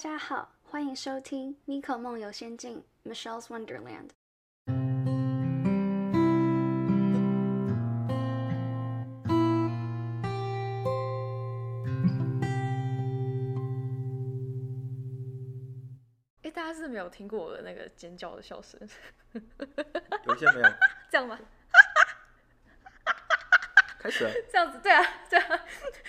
[0.00, 4.08] 家好，欢迎收听《妮可梦游仙境》（Michelle's Wonderland）。
[16.40, 18.80] 哎，大家是没有听过我的那个尖叫的笑声，
[20.24, 20.68] 有一些没有。
[21.10, 21.38] 这样吗？
[23.98, 25.62] 开始了， 这样子，对啊，对啊，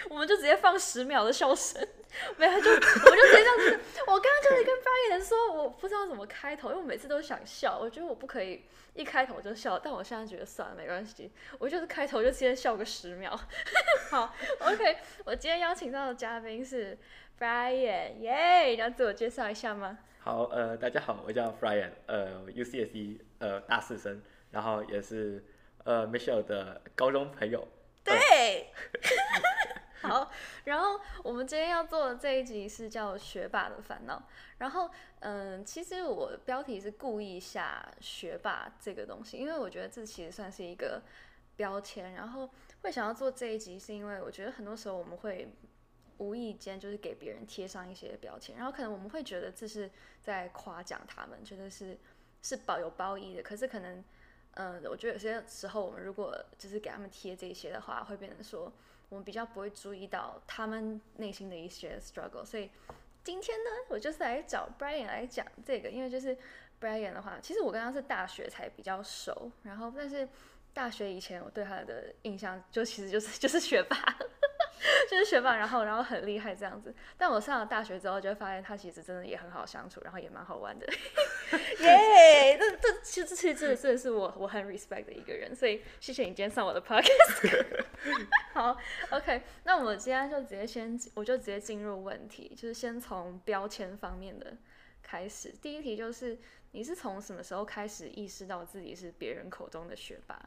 [0.10, 1.86] 我们就直接放十秒的笑声，
[2.38, 3.80] 没有就我就直接这样子。
[4.08, 8.64] 我刚刚就是跟 Brian 说，我不知道怎么开头，因为我每次都想笑，我觉得我不可以
[8.94, 13.40] 一开头就笑，但我现在觉得算了，没关系，我就是开头就先笑个十秒。
[14.12, 16.98] 好，OK，我今天邀请到的嘉宾是
[17.40, 19.98] Brian，耶，你要自我介绍一下吗？
[20.20, 25.44] 好，呃，大家好，我叫 Brian，呃，UCSE 呃大四生，然后也是
[25.84, 27.68] 呃 Michelle 的高中朋友。
[28.04, 28.68] 对，
[30.02, 30.32] 好，
[30.66, 34.18] 然后我们今天要做的这一集是叫《学霸的烦恼》，
[34.58, 41.04] 然后，嗯，其实我标题是故意下“学霸”这个东西，因为我觉得这其实算是一个
[41.56, 42.50] 标签，然后
[42.82, 45.54] 会想要做这一集，是因为我觉得很多时候我们会
[46.18, 52.00] 无意间就是给别人贴上一些标签，然后可能我们会觉得这是在夸奖他们，觉得是
[52.42, 54.04] 是保有褒义的，可是可能。
[54.56, 58.70] 嗯，我觉得有些时候我们如果就是给他们贴这些的话，会变成说
[59.12, 62.46] 我们比较不会注意到他们内心的一些 struggle。
[62.46, 62.70] 所以
[63.24, 66.36] 今天呢，我就是来找 Brian 来讲这个，因为就是
[66.80, 70.28] Brian 的话，其实我刚刚是大学才比较熟，然后但是
[70.74, 73.98] 大学以前我对他的印象就其实就是 就是学霸。
[75.10, 76.94] 就是学霸，然后然后很厉害这样子。
[77.18, 80.88] 但我上了大学之后，就会发现他其实真的也很好相处，然后也蛮好玩的。
[81.82, 82.58] 耶！
[82.58, 87.76] 这这其实其实这这是我我很 respect 的一个人，所以谢谢你今天上我的 podcast。
[88.54, 88.76] 好
[89.12, 94.58] ，OK，那我们今天就直接先，我就直接进入问题，就是先从标签方面的
[95.04, 95.54] 开始。
[95.62, 96.40] 第一题就是，
[96.72, 100.40] 你是从什么时候开始意识到自己是别人口中的学霸？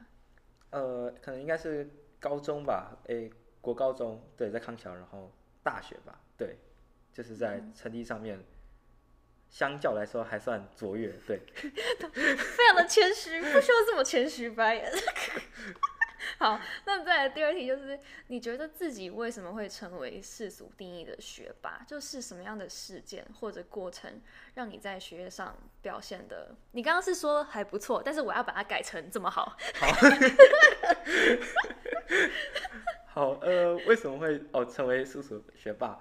[0.71, 3.31] 呃，可能应该是高中吧，诶。
[3.65, 5.33] 国高中对，在康桥，然后
[5.63, 6.59] 大学吧，对，
[7.15, 8.45] 就是在成绩上面，
[9.49, 11.41] 相较来说还算卓越，对。
[11.57, 14.71] 非常的谦虚，不需要这么谦虚吧？
[16.39, 21.83] 好，那再来第二题，就是你觉得自己为什么会成为世俗定义的学霸？
[21.89, 24.21] 就是什么样的事件或者过程，
[24.55, 26.55] 让你在学业上表现的？
[26.73, 29.57] 你刚刚是说还不错，但是我要把它改成这么好。
[29.75, 29.87] 好。
[33.15, 36.01] 好，呃，为什么会哦成为叔叔学霸？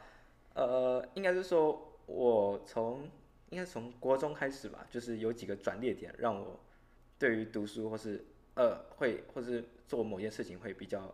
[0.55, 3.07] 呃，应该是说，我从
[3.51, 6.59] 应该从国中开始吧，就是有几个转捩点，让我
[7.19, 8.25] 对于读书或是
[8.55, 11.13] 呃会或是做某件事情会比较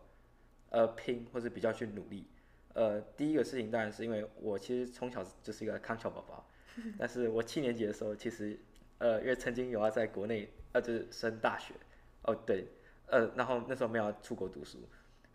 [0.69, 2.25] 呃拼，或是比较去努力。
[2.75, 6.49] 呃，第一个事情当然是因为我其实从小就是一个康桥宝宝，
[6.97, 8.57] 但是我七年级的时候其实
[8.99, 11.73] 呃因为曾经有要在国内呃就是升大学，
[12.21, 12.69] 哦对，
[13.07, 14.79] 呃然后那时候没有出国读书。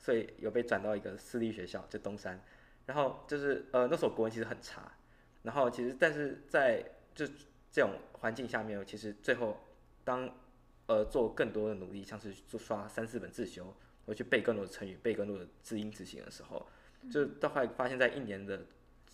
[0.04, 2.38] 所以有被转到一个私立学校，就东山，
[2.84, 4.92] 然后就是呃那时候国文其实很差，
[5.42, 6.84] 然后其实但是在
[7.14, 7.26] 就
[7.72, 9.58] 这种环境下面，其实最后
[10.04, 10.30] 当
[10.88, 16.66] 呃做更多的努力，像是做刷三四本自修，我去背更多的成语，背更多的字音字形的时候，
[17.10, 18.60] 就到后来发现，在一年的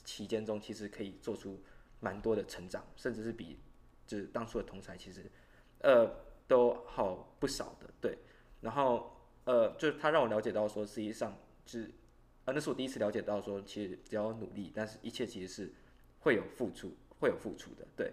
[0.02, 1.62] 期间中，其实可以做出
[2.00, 3.60] 蛮多的成长，甚至是比
[4.08, 5.30] 就是当初的同才其实
[5.82, 6.12] 呃
[6.48, 8.18] 都好不少的，对，
[8.60, 9.16] 然后。
[9.44, 11.36] 呃，就是他让我了解到说，实际上
[11.66, 11.90] 是，
[12.44, 15.72] 呃，那是我第一次了解到说，其实只要努力，但是一切其实是
[16.20, 18.12] 会有付出，会有付出的，对。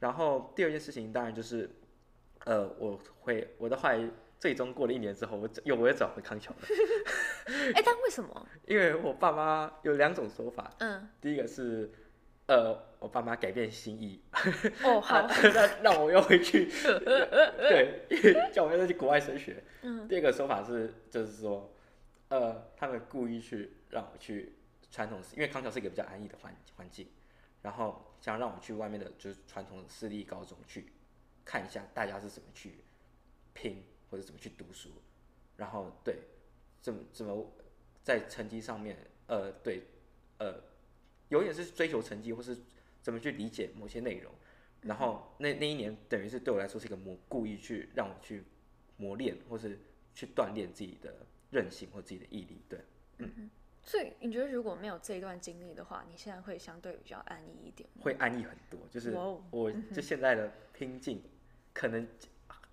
[0.00, 1.70] 然后第二件事情当然就是，
[2.44, 6.58] 呃，我会我的后来最终过了一年之后，我又我又找回康桥了。
[7.74, 8.48] 哎，但为什么？
[8.66, 11.90] 因为我爸妈有两种说法，嗯，第一个是。
[12.48, 14.22] 呃，我爸妈改变心意，
[14.82, 19.62] 哦， 好，那让我又回去， 对，叫我要再去国外升学。
[19.82, 21.70] 嗯，第二个说法是，就是说，
[22.28, 24.54] 呃，他们故意去让我去
[24.90, 27.06] 传统，因为康桥是一个比较安逸的环环境，
[27.60, 30.90] 然后想让我去外面的，就是传统的私立高中去
[31.44, 32.82] 看一下大家是怎么去
[33.52, 34.88] 拼或者怎么去读书，
[35.58, 36.16] 然后对，
[36.80, 37.52] 怎么怎么
[38.02, 38.96] 在成绩上面，
[39.26, 39.82] 呃，对，
[40.38, 40.54] 呃。
[41.28, 42.56] 有点是追求成绩，或是
[43.02, 44.32] 怎么去理解某些内容，
[44.82, 48.44] 然后那那一年等于是对我来说是一个磨，故意去让我去
[48.96, 49.78] 磨练，或是
[50.14, 51.14] 去锻炼自己的
[51.50, 52.60] 韧性或自己的毅力。
[52.68, 52.80] 对，
[53.18, 53.50] 嗯。
[53.80, 57.88] 所以你觉得如果没有这一段经历的话，你现在会相对比较安逸一点？
[58.02, 59.12] 会安逸很多，就是
[59.50, 61.22] 我就现在的拼劲，
[61.72, 62.06] 可能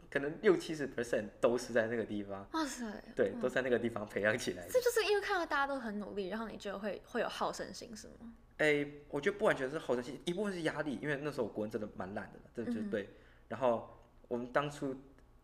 [0.10, 4.70] 可能六七十 percent 都是在那个地方，哇塞，对，都在那个地方培养起来的。
[4.70, 8.34] 这就是因为看到大家都很努力，然后你就会会有好胜心，是吗？
[8.58, 13.10] 哎、我觉得不完全是好胜心，一部分是压力，因为那时候我国文真的蛮烂的，真的就是对。
[13.48, 14.96] 然后我们当初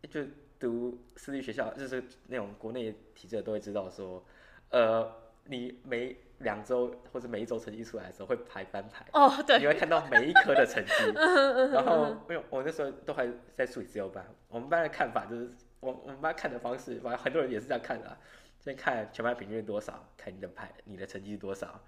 [0.10, 0.22] 就
[0.60, 4.24] 读私立学校，就是那种国内体制的都会知道说，
[4.70, 5.12] 呃，
[5.46, 10.92] 你每两周或者每一周成绩出来的时候会排班排，哦，对你，会看到每一科的成绩。
[11.72, 18.18] 然后因为我那时候都还在数理自由班，我们班的看法就是，我我们班看的方式，反正很多人也是这样看的、啊，
[18.60, 21.80] 先看全班平均多少，看你的排你的成绩是多少，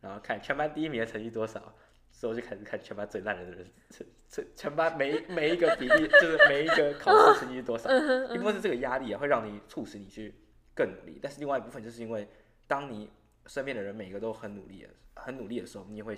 [0.00, 1.74] 然后看全班第一名的成绩多少，
[2.10, 7.90] 之后就开始看全班最烂的人，全全全班每 每一个比例，就是每一个考试成绩是多少。
[8.34, 10.34] 一部分是这个压力啊，会让你促使你去
[10.74, 12.28] 更努力，但是另外一部分就是因为
[12.66, 13.10] 当你
[13.46, 16.16] 身边的人每个都很努力的很努力的时候，你也会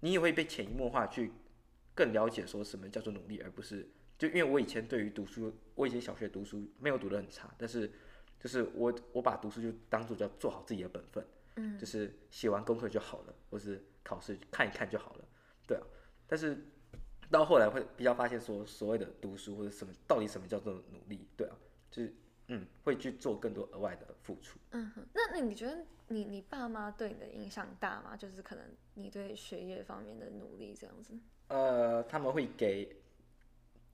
[0.00, 1.32] 你也会被潜移默化去
[1.94, 3.88] 更了解说什么叫做努力，而不是
[4.18, 7.90] 就因为我以前对于读书，我以前小学读书没有读得很差，但是
[8.38, 11.24] 就是我我把读书就当做叫做好自己的本分，
[11.56, 15.24] 嗯，就是写完功课就好了，或是考试看一看就好了，
[15.66, 15.82] 对啊，
[16.26, 16.58] 但是
[17.30, 21.56] 到后来会比较发现说所谓的读书或者什么到底什么叫做努力，对啊，
[21.90, 22.14] 就是
[22.48, 24.58] 嗯会去做更多额外的付出。
[24.70, 28.16] 嗯哼，那那你觉得你你爸妈对你的影响大吗？
[28.16, 28.64] 就是可能
[28.94, 31.14] 你对学业方面的努力这样子。
[31.48, 32.96] 呃，他们会给，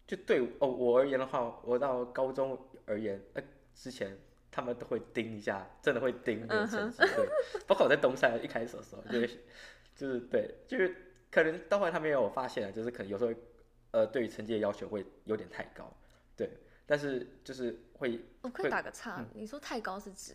[0.06, 3.42] 就对哦我而言的话，我到高中而言，呃，
[3.74, 4.16] 之前
[4.50, 7.28] 他们都会盯一下，真的会盯那个成绩，对，
[7.66, 9.40] 包括我在东山一开始的时候，就是
[9.94, 10.94] 就是对，就是
[11.30, 13.32] 可能到后来他们也有发现啊，就是可能有时候
[13.92, 15.92] 呃对于成绩的要求会有点太高，
[16.36, 16.50] 对，
[16.86, 20.34] 但是就是会我可以打个岔，你说太高是指？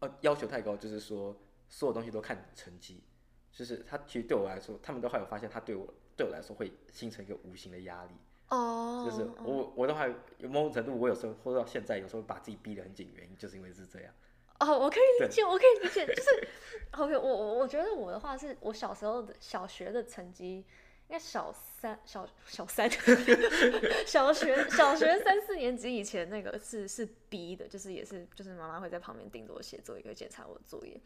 [0.00, 1.36] 呃要求太高，就是说
[1.68, 3.02] 所有东西都看成绩，
[3.50, 8.14] 就是他其实对我来说，他们都还有发现，他对我对我来说会形成一个无形的压力。
[8.48, 10.08] 哦，就是我我都还
[10.38, 14.12] 有某种程度，我有时候或者到现在有时候把自己逼得很紧，原因就是因为是这样。
[14.60, 16.48] 哦，我可以理解，我可以理解，就是
[16.92, 20.64] OK，我我我觉得我的话是我小时候的小学的成绩，应
[21.08, 22.90] 该小三小小三
[24.04, 31.00] 小学小学三四年级以前那个是是逼的，就是也是就是妈妈会在旁边盯着我写作业，会检查我的作业，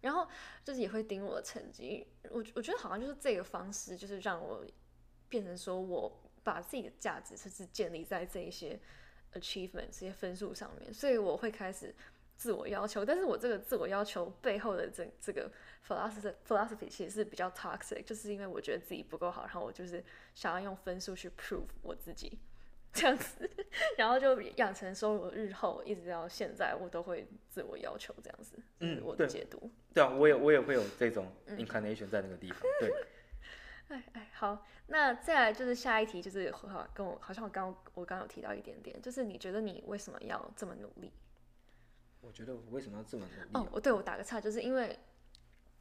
[0.00, 0.26] 然后
[0.64, 2.04] 就是也会盯我的成绩。
[2.30, 4.64] 我我觉得好像就是这个方式，就是让我
[5.28, 6.12] 变成说我
[6.46, 8.78] 把自己的价值就是建立在这一些
[9.32, 11.92] achievement 这些分数上面，所以我会开始
[12.36, 15.50] 自我要求，但是我这个自我要求背后的这这个
[15.84, 20.04] philosophy philosophy 其实是比较 toxic，就是因为我觉得自己不够好，然后我就是
[20.36, 22.38] 想要用分数去 prove 我自己。
[22.92, 23.50] 这样子，
[23.98, 29.70] 然后就养成说，我日后一直到现在，我都会自我要求这样子，嗯我的解读。
[29.92, 32.62] 对啊，我也我也会有这种 inclination 在那个地方。
[32.80, 32.90] 对，
[33.88, 41.12] 哎哎，好，那再来就是下一题，就是好跟我好像我刚我刚刚有提到一点点，就是你觉得你为什么要这么努力？
[42.20, 44.98] 我觉得我为什么要这么努力、哦，我对我打个岔，就是因为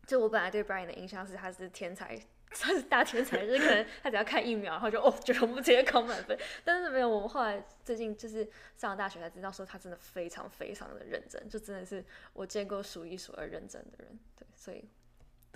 [0.05, 2.15] 就我本来对 Brian 的印象是他是天才，
[2.51, 8.47] 他是大天才，就是可能他只要看一秒，然后就哦觉得我们直接考满分，但是没有，我们后来最近就是
[8.77, 14.87] 上了大学才知道说他真的非常非常的认真，就真的是我见过数一数二认真的人，对，所以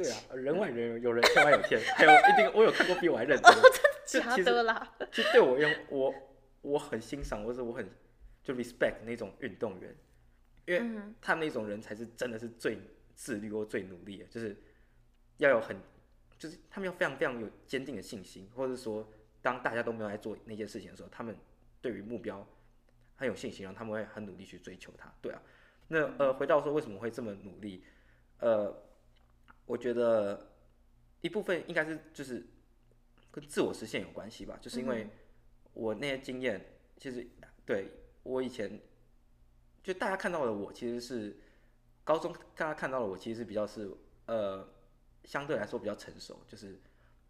[0.01, 3.61] 对啊，人外人有人，天外有天，还有一定我有看过比我还认真的。
[4.07, 6.15] 就假的啦，就对我用我
[6.61, 7.85] 我很欣赏，或者我很
[8.41, 9.93] 就 respect 那种运动员，
[10.65, 12.79] 因为嗯他们那种人才是真的是最
[13.13, 14.55] 自律或最努力的，就是
[15.37, 15.75] 要有很
[16.37, 19.07] 就是他们要非常非常有坚定的信心，或者是说
[19.41, 21.35] 当大家都没有在做那件事情的时候，他们
[21.81, 22.47] 对于目标
[23.15, 25.13] 很有信心，然后他们会很努力去追求它。
[25.21, 25.41] 对啊，
[25.89, 27.83] 那呃回到说为什么会这么努力，
[28.39, 28.75] 呃，
[29.69, 30.51] 我觉得
[31.21, 32.43] 一部分应该是就是
[33.29, 35.07] 跟自我实现有关系吧，就是因为
[35.73, 36.59] 我那些经验，
[36.97, 37.27] 其实
[37.67, 37.87] 对
[38.23, 38.81] 我以前
[39.83, 41.37] 就大家看到的我其实是
[42.03, 43.95] 高中大家看到的我其实是比较是
[44.25, 44.67] 呃
[45.25, 46.81] 相对来说比较成熟，就是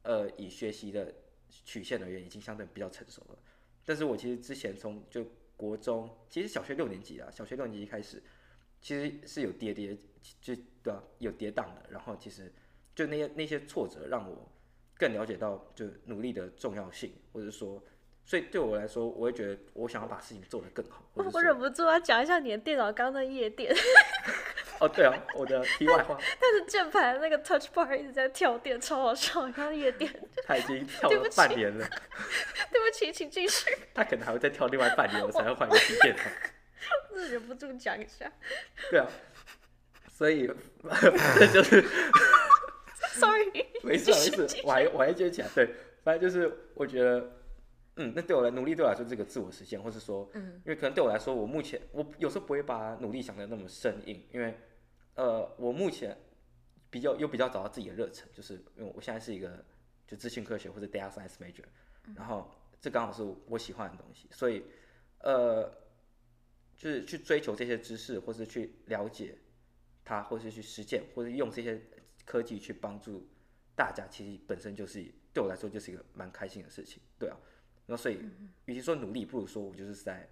[0.03, 1.13] 呃以学习的
[1.50, 3.39] 曲线而言已经相对比较成熟了。
[3.84, 5.25] 但是我其实之前从就
[5.58, 8.24] 国中，其实小学六年级啊，小学六年级开始，
[8.79, 9.98] 其实是有跌跌
[10.39, 10.55] 就
[10.89, 11.86] 对啊有跌宕的。
[11.89, 12.51] 然后其实
[12.96, 14.51] 就那些那些挫折让我
[14.98, 17.81] 更了解到就努力的重要性，或者说，
[18.25, 23.74] 所以对我来说，我会觉得我想要把事情做得更好，我忍不住要讲一下你的电脑刚刚的夜店，
[24.81, 30.13] 哦对啊，我的题外话， 但是键盘那个 touch bar 一直在跳电，超好笑，你看夜店，
[30.46, 31.88] 他已经跳了半年了，
[32.72, 36.24] 对不起，请继续，他可能还会再跳另外半年，我才会换一个新电脑。
[37.15, 38.31] 是忍不住讲一下。
[38.89, 39.08] 对啊，
[40.20, 40.46] 所以
[40.84, 41.82] 反正就是，
[43.16, 43.46] sorry，
[43.84, 45.48] 没事啊没事，我还我还接起来。
[45.56, 45.74] 对，
[46.04, 47.38] 反正就是我觉得，
[47.96, 54.58] 嗯，那对我来努力对我来说这个自我实现，或是说，嗯，因为可能对我来说，我目前我有时候不会把努力想的那么生硬，因为
[55.16, 56.18] 呃，我目前
[56.90, 59.64] 比较又比较找到自己的热忱，就是因为我现在是一个
[60.06, 61.64] 就资讯科学或者 data science major，
[62.14, 64.66] 然后这刚好是我喜欢的东西，所以
[65.20, 65.64] 呃，
[66.76, 69.38] 就是去追求这些知识，或是去了解
[70.03, 71.82] 它，或是去实践，或是用这些
[72.25, 73.27] 科技去帮助
[73.75, 75.03] 大家，其实本身就是
[75.34, 77.38] 对我来说就是一个蛮开心的事情，对啊。
[77.86, 78.20] 那所以，
[78.65, 80.29] 与其说努力，不如说我就是在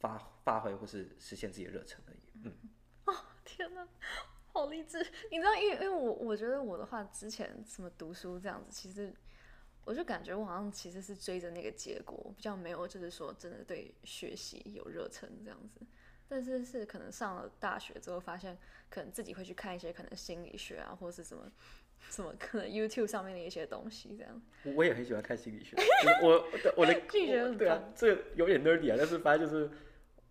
[0.00, 2.18] 发发挥或是实现自己的热忱而已。
[2.44, 2.52] 嗯，
[3.04, 3.86] 哦天哪，
[4.52, 4.98] 好励志！
[5.30, 9.14] 你知道，因为因为我我觉得我的话，之前什么读书这样子，其实
[9.84, 15.86] 我就感觉我好像其实是追着那个结果，比较没有就是说真的对学习有热忱这样子。
[16.28, 18.56] 但是是可能上了大学之后，发现
[18.90, 21.50] 可能自己会去看一些可能心理学啊，或是什么
[22.10, 24.42] 什么可能 YouTube 上面的一些东西这样。
[24.64, 26.94] 我我也很喜欢看心理学，就是我我的我的
[27.56, 29.70] 对啊，这个有点 nerdy 啊，但是反正就是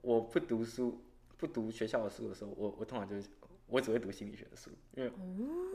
[0.01, 1.03] 我不读书，
[1.37, 3.27] 不读学校的书的时候，我我通常就是
[3.65, 5.11] 我只会读心理学的书，因为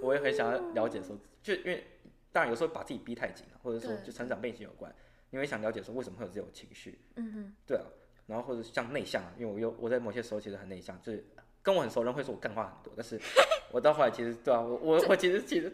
[0.00, 1.84] 我也很想要了解说，就因为
[2.30, 4.94] 当然有时候把自己逼太紧了，或者说就成长背景有关，
[5.30, 7.84] 你会想了解说为什么会有这种情绪，嗯哼，对啊，
[8.26, 11.24] 然后或者像内向啊，因为我有我在某些时候其实很内向，就是
[11.62, 13.20] 跟我很熟的人会说我干话很多，但是
[13.70, 15.72] 我到后来其实对啊，我我我其实其实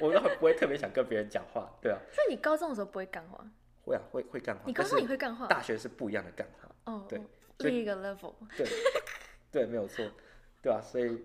[0.00, 3.44] 我都很不会特别想跟别人讲话，对啊，所以你高中的时候不会干话？
[3.84, 5.46] 会啊会会干话，你高中也会干话？
[5.46, 7.20] 大学是不一样的干话，哦，对
[7.58, 8.34] 另一个 level。
[8.56, 8.66] 对
[9.50, 10.04] 对没有错，
[10.62, 11.24] 对啊，所以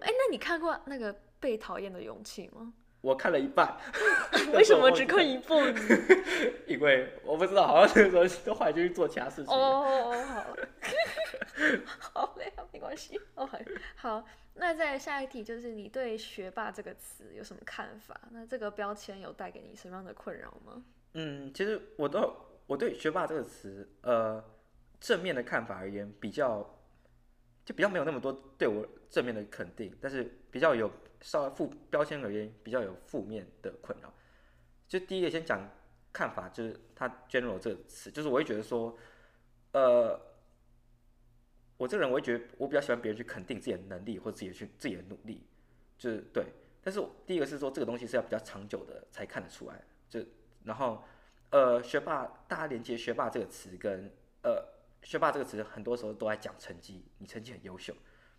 [0.00, 2.72] 哎、那你看过那个《被讨厌的勇气》吗？
[3.04, 3.76] 我看了一半，
[4.54, 5.54] 为什么只看一部？
[6.66, 9.66] 因为我不知道，好像那个时候都后来就去做其他事情哦了。
[9.68, 10.56] 哦 哦，
[12.00, 13.20] 好，好累啊，没关系。
[13.34, 13.46] 哦，
[13.94, 18.18] 好，那再下一题就是你对“学霸”这个词有什么看法？
[18.30, 20.82] 那这个标签有带给你什么样的困扰吗？
[21.12, 22.34] 嗯，其实我都
[22.66, 24.42] 我对“学霸”这个词，呃，
[24.98, 26.58] 正面的看法而言，比较
[27.66, 30.90] 就比较没有那么多对我正面的肯定，但是比较有
[31.24, 34.12] 稍微负标签而言，比较有负面的困扰。
[34.86, 35.66] 就第一个先讲
[36.12, 38.94] 看法，就是它 general 这个词，就是我会觉得说，
[39.72, 40.20] 呃，
[41.78, 45.42] 我这个人我会觉得我比较喜欢别人去肯定自己的能力或自己去自己的努力，
[45.96, 46.44] 就是对。
[46.82, 50.20] 但是第一个是说这个东西是要比较长久的才看得出来，就
[50.62, 51.02] 然后
[51.48, 54.12] 呃学霸大家连接学霸这个词跟
[54.42, 54.62] 呃
[55.02, 57.94] 学霸这个词很多时候都在讲成绩，你成绩很优秀，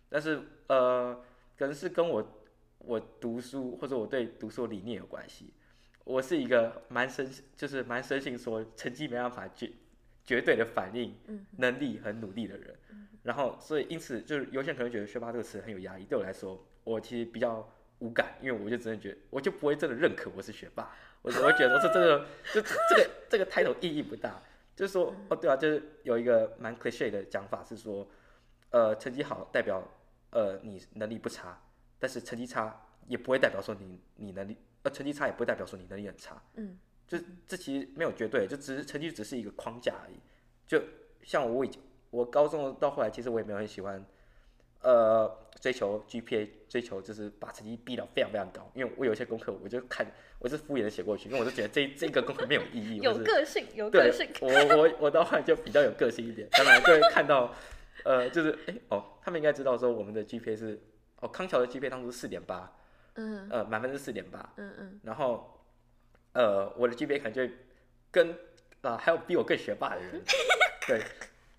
[0.08, 1.20] 但是呃
[1.58, 2.24] 可能是跟我
[2.86, 5.52] 我读书或者我对读书的理念有关系。
[6.04, 9.70] 我是一个蛮深，就是蛮深信说成绩没办法绝
[10.24, 11.14] 绝对的反映
[11.58, 12.74] 能力和努力的人。
[13.22, 22.24] 然后，所以因此就是有些人可能觉得学霸这个词很有压力，对我来说，我其实比较无感，因为我就真的觉得，我就不会真的认可我是学霸，我只会觉得我是真的，
[22.54, 24.40] 就这个 这个 title 意义不大。
[24.76, 28.06] 就是说，哦，对啊，就是有一个蛮 cliche 的讲法是说，
[28.70, 29.82] 呃，成绩好代表
[30.30, 31.58] 呃你能力不差，
[31.98, 36.42] 但是成绩差也不会代表说你你能力，呃，成绩差也不会代表说你能力很差。
[36.54, 40.16] 嗯，就这其实没有绝对，就只是成绩只是一个框架而已。
[40.66, 40.82] 就
[41.22, 44.04] 像我以前我高中到后来，其实我也没有很喜欢，
[44.82, 50.06] 呃，追求 GPA，追求就是把成绩逼到非常非常高，因为我有一些功课我就看
[50.38, 57.54] 我是敷衍的写过去，因为我就觉得这这个功课没有意义， 有个性，有个性。，我我我到后来就比较有个性一点，当然就会看到，
[58.04, 60.80] 呃，就是哎、哦，他们应该知道说我们的 GPA 是
[61.20, 62.70] 哦，康桥的 GPA 当初四点八，
[63.14, 63.48] 嗯。
[63.50, 65.64] 呃，满分是四点八，嗯嗯，然后
[66.32, 67.54] 呃，我的 GPA 可能就
[68.10, 68.36] 跟
[68.82, 70.22] 啊、还有比我更学霸的人，
[70.86, 71.02] 对，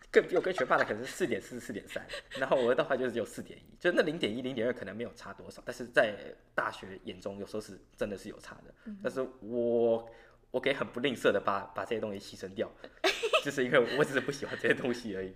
[0.10, 2.02] 更比我更学霸的可能是四点四、四点三，
[2.40, 6.16] 然后我的话就是只有四点一，就那零点一、零点二可能没有差多少，但是在
[6.56, 8.74] 大学眼中有时候是真的是有差的，
[9.04, 10.10] 但是我
[10.52, 12.72] 我可以很不吝啬的把把这些东西牺牲掉，
[13.44, 15.36] 就是因为我只是不喜欢这些东西而已。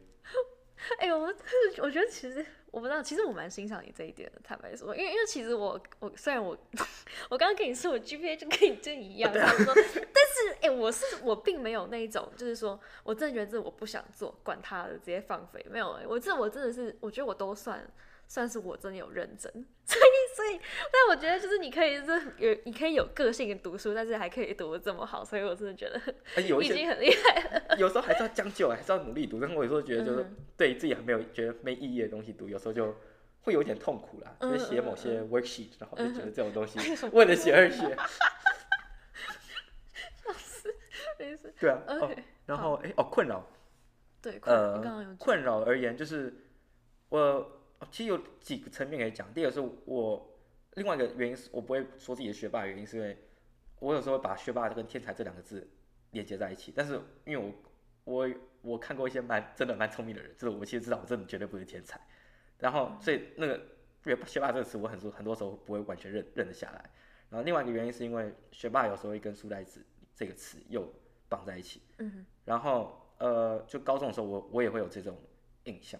[0.99, 1.33] 哎、我
[1.77, 4.41] 我觉得其实我不知道，其实我蛮欣赏你这一点的。
[4.43, 6.57] 坦白说，因为因为其实我我虽然我
[7.29, 15.65] 我刚刚跟你说我 GPA 就跟你这一样，差不多，但是哎、我是我并没有那一种，就是说我真的觉得这我不想做，管他的，直接放飞。
[15.69, 17.85] 没有、哎，我这我真的是，我觉得我都算
[18.31, 19.51] 算是我真的有认真，
[19.83, 20.57] 所以所以，
[20.89, 25.99] 但我觉得就是你可以是有你可以有个性的读书，但是还可以读的这么好，所以我真的觉得
[26.41, 27.61] 已经很厉害了。
[27.77, 29.37] 有时候还是要将就，还是要努力读。
[29.41, 32.95] 但是我有时候觉得，就是嗯对自己很没有觉得没意义的东西读，有时候就
[33.41, 34.33] 会有点痛苦啦。
[34.39, 36.79] 就是写嗯某些 worksheet，然后就觉得这种东西
[37.11, 37.83] 为了写而写。
[41.19, 43.45] 没事对啊，哦，，OK，然后哎哦，困扰，
[44.21, 46.33] 对，困扰呃刚刚有，困扰而言，就是
[47.09, 47.51] 我哦
[47.89, 49.33] 其实有几个层面可以讲。
[49.33, 50.37] 第一个是我
[50.73, 53.17] 另外一个原因是我不会说自己的学霸的原因，是因为
[53.79, 55.67] 我有时候会把学霸跟天才这两个字
[56.11, 56.73] 连接在一起。
[56.75, 57.53] 但是因为我
[58.03, 58.29] 我
[58.61, 61.99] 我看过一些蛮真的蛮聪明的人，就是我其实知道我真的绝对不是天才。
[62.59, 63.59] 然后所以那个
[64.03, 66.89] 学学霸这个词，我很多很多时候不会完全认认得下来。
[67.29, 69.83] 然后另外一个原因是因为学霸有时候会跟书呆子
[70.13, 70.87] 这个词又
[71.29, 71.81] 绑在一起。
[71.97, 75.17] 嗯然后呃，就高中的时候我我也会有这种
[75.65, 75.99] 印象，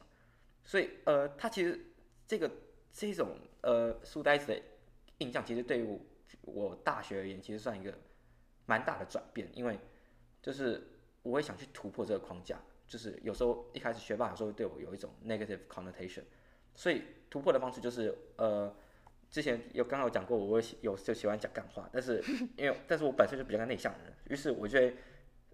[0.63, 1.80] 所以呃，他其实
[2.27, 2.50] 这个
[2.91, 4.62] 这种呃书呆子的
[5.20, 6.00] 印象，其实对于我
[6.41, 7.94] 我大学而言，其实算一个
[8.65, 9.80] 蛮大的转变，因为
[10.41, 10.82] 就是
[11.24, 16.24] 我会想去突破这个框架，就是有时候一开始学霸有时候对我有一种 negative connotation，
[16.75, 18.75] 所以突破的方式就是呃。
[19.32, 22.22] 之前有刚刚有讲过，我有就喜欢讲干话，但是
[22.58, 24.94] 因为但是我本身就比较内向的人，于是我就会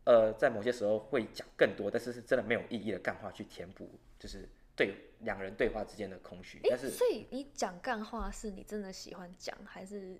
[0.03, 3.87] 呃在某些时候会讲更多，但是是真的没有意义的干话去填补，
[4.17, 6.61] 就是对两个人对话之间的空虚。
[6.69, 10.17] 但是所以你讲干话是你真的喜欢讲，还是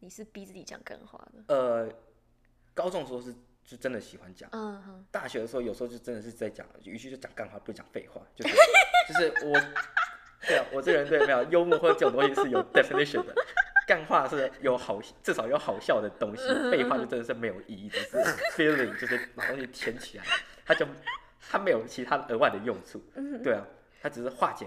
[0.00, 1.54] 你是逼自己讲干话的？
[1.54, 1.88] 呃，
[2.74, 8.54] 高中的时候是是真的喜欢讲，嗯哼，大学的时候有时候就真的是在讲，与其就讲干话，不如讲废话，就是
[9.08, 9.60] 就是我，
[10.48, 13.34] 对啊，我这个人对没有幽默或者这种东西是有 definition 的，
[13.86, 18.16] 干话是有好至少有好笑的东西，废话就真的是没有意义，只是
[18.56, 20.24] feeling 就是把东西填起来，
[20.64, 20.86] 它就
[21.38, 22.98] 它没有其他额外的用处，
[23.44, 23.66] 对啊，
[24.00, 24.66] 它只是化解，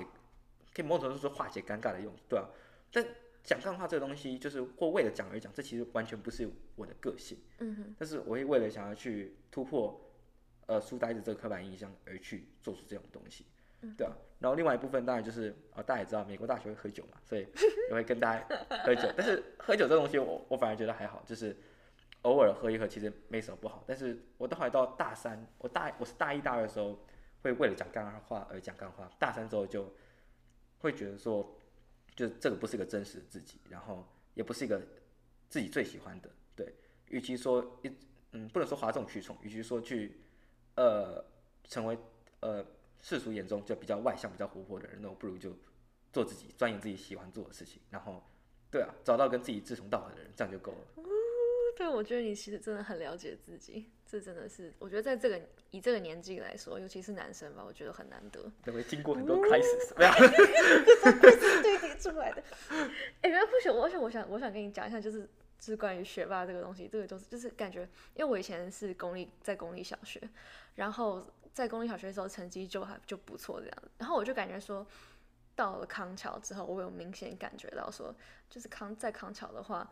[0.73, 2.45] 可以某种程度说化解尴尬的用，对啊，
[2.91, 3.03] 但
[3.43, 7.37] 讲干话这个东西，就是或为了讲而讲，这其实完全不是我的个性。
[7.59, 9.99] 嗯哼，但是我会为了想要去突破，
[10.67, 13.45] 呃，书呆子这个刻板印象而去做出这种东西，
[13.97, 14.13] 对啊。
[14.39, 17.47] 然后另外一部分当然就是，啊、大家也知道美国大学会喝酒嘛，所以
[17.89, 18.45] 也会跟大家
[18.85, 19.09] 喝酒。
[19.15, 21.55] 但是喝酒这东西我，我反而觉得还好，就是
[22.21, 23.83] 偶尔喝一喝其实没什么不好。
[23.87, 26.97] 但是我到后来到大三，我大我是大一大二的时候，
[27.43, 29.93] 会为了讲干话而讲干话，大三之后就
[30.79, 31.55] 会觉得说，
[32.15, 34.81] 就这个不是一个真实的自己，然后也不是一个
[35.49, 36.73] 自己最喜欢的，对。
[37.07, 37.91] 与其说一
[38.31, 40.19] 嗯，不能说哗众取宠，与其说去
[40.75, 41.23] 呃
[41.65, 41.95] 成为
[42.39, 42.65] 呃
[42.99, 45.55] 世俗眼中就比较外向、比较活泼的人，那我不如就
[46.11, 48.23] 做自己，钻研自己喜欢做的事情，然后
[48.71, 50.87] 对啊，找到跟自己志同道合的人，这样就够了。
[51.77, 58.51] 对，我觉得你其实真的很了解自己，这真的是我觉得在这个以这个年纪来说，尤其是男生吧，我觉得很难得。
[58.63, 60.13] 对，会经过很多 crisis，没有？
[61.63, 62.43] 对叠出来的。
[63.21, 65.21] 哎、原来不行，我想，我想，我想跟你讲一下，就是
[65.57, 67.81] 就是关于学霸这个东西，这个就是就是感觉，
[68.13, 70.21] 因为我以前是公立在公立小学，
[70.75, 74.85] 然后在公立小学的时候成绩就还就不错这样，然后我就感觉说，
[75.55, 78.15] 到了康桥之后，我有明显感觉到说，
[78.49, 79.89] 就是康在康桥的话。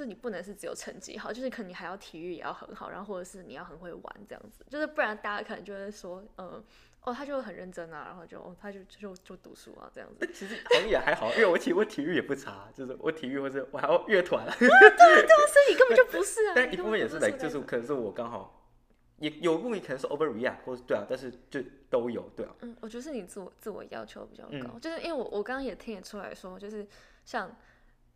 [0.00, 6.64] 就你不能是只有成绩好，就是可能你还要体育也要很好，然后或者是你要很会玩这样子，就是不然大家可能就会说，嗯，
[7.02, 10.26] 哦，他就很认真啊，然后就哦，他就就就读书啊这样子。
[10.32, 16.52] 其实好像也还好，因为我其实我体育也不差，就是我体育或者我还要乐团， 对对对所以你根本就不是啊。
[16.56, 18.70] 但一部分也是来，就是可能是我刚好
[19.18, 21.60] 也有部分可能是 overreact，或者对啊，但是就
[21.90, 26.88] 都有，对啊，嗯，我觉得是你自我自我要求比较高，嗯就是因为我我刚刚也听得出来说，就是
[27.26, 27.54] 像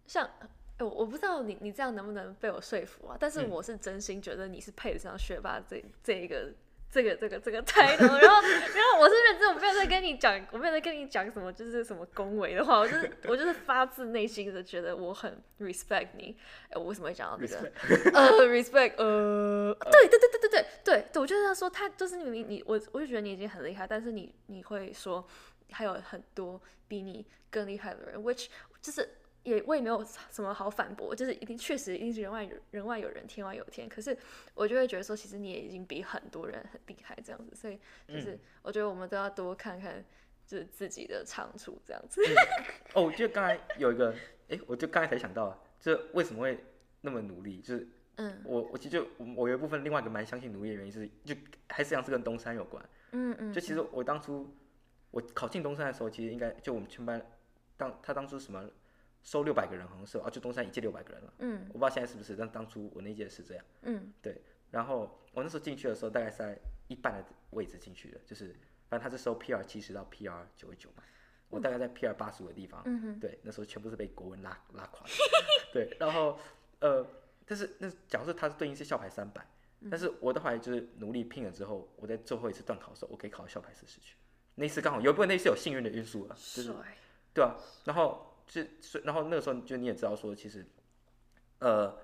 [0.06, 0.30] 像。
[0.78, 3.16] 哎我我不知道你你这样能不能被我说服啊？
[3.18, 6.52] 但是嗯我是真心觉得你是配得上学霸这这一个
[6.90, 16.36] 这个这个这个 title，然后然后我是认真，我没有在跟你讲，我没有在跟你讲什么就是什么恭维的话，我就是我就是发自内心的觉得我很 respect 你。
[16.70, 17.72] 哎，我为什么会讲到这个？
[18.12, 25.26] 呃，respect，呃，对对对对对对对对，我就是要说他就是你你你我我就觉得你已经很厉害，但是你你会说
[25.72, 28.46] 还有很多比你更厉害的人，which
[28.80, 29.08] 就是
[29.44, 33.88] 也我也没有什么好反驳，就是一定确实一定是人外有人外有人，天外有天。
[33.88, 34.16] 可是
[34.54, 37.78] 我就会觉得说，其实你也已经比很多人很厉害这样子，所以
[38.08, 40.04] 就是我觉得我们都要多看看
[40.46, 42.22] 就是自己的长处这样子。
[42.94, 44.14] 哦，我觉得刚才有一个，
[44.48, 46.64] 哎，我就刚才才想到，就是为什么会
[47.02, 51.34] 那么努力，就是嗯我我其实就我我有一部分另外一个蛮相信努力的原因是，就
[51.68, 52.82] 还是像是跟东山有关。
[53.12, 54.54] 嗯嗯，就其实我当初
[55.10, 57.20] 我考进东山的时候，其实应该就我们全班
[57.76, 58.68] 当他当初什么
[59.24, 61.32] 收六百个人，好像是啊，就东山一届六百个人了。
[61.38, 63.64] 嗯我不知道现在是不是，但当初我那一届是这样。
[63.82, 64.12] 嗯
[64.70, 66.58] 然后我那时候进去的时候，大概是在
[66.88, 68.54] 一半的位置进去的，就是
[68.88, 71.02] 反正他是收 PR 七十到 PR 九十九嘛，
[71.48, 72.82] 我大概在 PR 八十五的地方。
[72.84, 75.12] 嗯哼对，那时候全部是被国文拉拉垮的。
[75.72, 76.38] 对，然后
[76.80, 77.06] 呃，
[77.46, 79.46] 但是那假如说它是对应是校牌三百、
[79.90, 84.16] 但是我的话就是努力拼了之后，我在最后一次段考的时候，我可以考到校牌四十去。
[84.56, 86.74] 那一次刚好有一部分那一次有幸运的因素了，就是，
[87.32, 90.66] 对啊，然后是是，然后那个时候就你也知道说，其实，
[91.58, 91.96] 呃，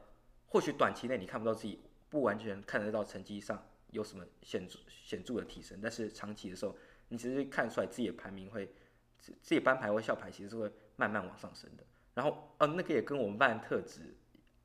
[0.46, 6.76] 或许短期内你看不到自己不完全看得到成绩上有什么显著显著的提升，但是长期的时候，
[7.08, 8.66] 你其实看出来自己的排名会，
[9.18, 11.84] 自自己班排或校排其实是会慢慢往上升的。
[12.14, 14.16] 然后，呃，那个也跟我们班的特质，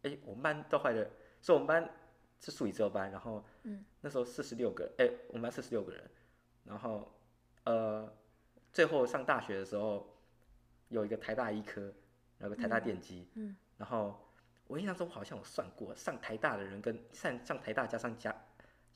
[0.02, 1.12] 诶，我们班到后来的，
[1.42, 1.90] 所以我们班
[2.40, 6.10] 是数理自由班，然后嗯那时候四十六个，哎、我们班四十六个人，
[6.64, 7.12] 然后
[7.66, 8.12] 呃，
[8.74, 10.15] 最后上大学的时候
[10.90, 11.94] 有一个台大医科，
[12.40, 14.18] 有个台大电机，嗯然后
[14.68, 18.36] 我印象中好像我算过，上台大的人跟上上台大加上加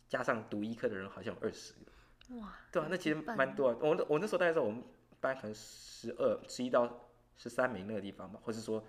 [0.08, 3.78] 加上读医科的人好像有二十个，哇，对啊，那其实蛮多啊。
[3.82, 4.84] 我那我那时候大概在我们
[5.20, 8.84] 班可能十二、十一到十三名那个地方吧，或是说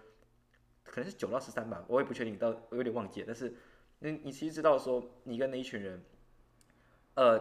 [0.85, 3.27] 可能是九到十三吧，我也不确定，到我有点忘记了。
[3.27, 3.55] 但是
[3.99, 6.03] 你你其实知道说，你跟那一群人，
[7.15, 7.39] 呃，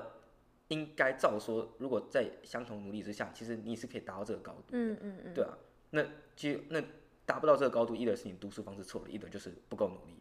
[0.69, 4.63] 应该照说，如果在相同努力之下，其实你是可以达到这个高度。
[4.71, 5.57] 嗯嗯嗯，对啊，
[5.89, 6.03] 那
[6.35, 6.81] 其实那
[7.25, 10.13] 达不到这个高度，一的是你读书方式错了，一的就是不够努力。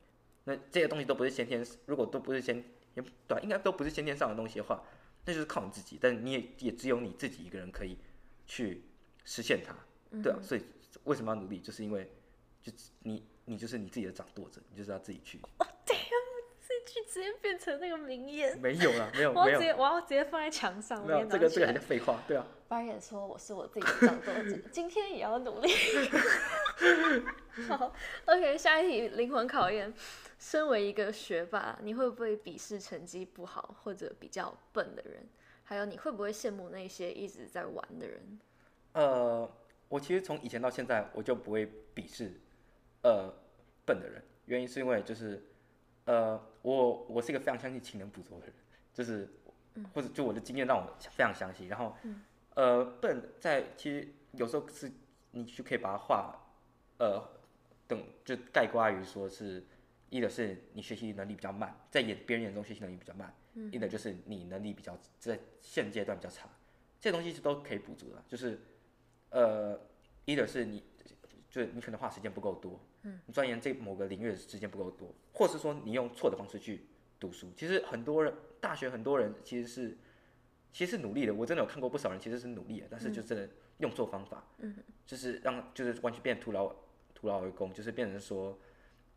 [0.44, 2.56] 那这些东西都不是先天，如果都不是先，
[2.94, 4.82] 也对啊、应该都不是先天上的东西的话，
[5.26, 5.98] 那就是靠你自己。
[6.00, 7.98] 但你也也只有你自己一个人可以
[8.46, 8.82] 去
[9.24, 9.76] 实现它，
[10.22, 10.38] 对啊。
[10.42, 10.62] 所以
[11.04, 11.60] 为什么要努力？
[11.60, 12.10] 就是因为
[12.62, 15.38] 就你你就是你自己的掌舵者，你就是要自己去。
[15.84, 15.94] 这
[16.92, 22.46] 句直接变成那个名言，没有啦，没有 没有我要直接我要直接放在墙上，没有，这个这个早上起来很像废话，对啊。
[22.68, 25.70] 八也说我是我自己的掌舵者，今天也要努力。
[27.66, 27.94] 好
[28.26, 29.92] ，OK，下一题灵魂考验。
[30.38, 35.26] 身为一个学霸，你会不会鄙视成绩不好或者比较笨的人？
[35.64, 38.38] 还有，你会不会羡慕那些一直在玩的人？
[38.92, 39.50] 呃，
[39.88, 42.38] 我其实从以前到现在，我就不会鄙视
[43.02, 43.32] 呃
[43.84, 45.42] 笨的人，原因是因为就是
[46.08, 48.54] 呃我我是一个非常相信勤能补拙的人，
[48.94, 49.28] 就是
[49.92, 51.94] 或者就我的经验让我非常相信，然后
[52.54, 54.90] 呃笨在其实有时候是
[55.32, 56.34] 你就可以把它画
[56.98, 57.22] 呃
[57.86, 59.62] 等就概括于说是
[60.08, 63.30] 一的是你学习能力比较慢，在眼别人眼中学习能力比较慢，
[63.70, 66.48] 一的就是你能力比较在现阶段比较差，
[66.98, 68.58] 这些东西是都可以补足的，就是
[69.28, 69.78] 呃，
[70.24, 70.82] 一的是你，
[71.58, 76.86] 就是你可能花时间不够多，嗯，你钻研这某个领域的时间不够多，或是说你用错的方式去
[77.18, 77.50] 读书。
[77.56, 79.98] 其实很多人大学很多人其实是
[80.72, 86.72] 其实是努力的，我真的有看过不少人其实是努力的，但是就真的用错方法，嗯，就是让就是完全变徒劳
[87.14, 88.58] 徒劳而功，就是变成说。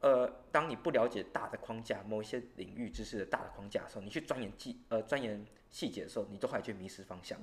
[0.04, 7.39] 呃，当你不了解大的框架，某一些领域知识的大的框架的时候，你去钻研细呃钻研细节的时候，你都还去迷失方向。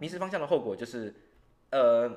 [0.00, 1.14] 迷失方向的后果就是，
[1.68, 2.08] 呃，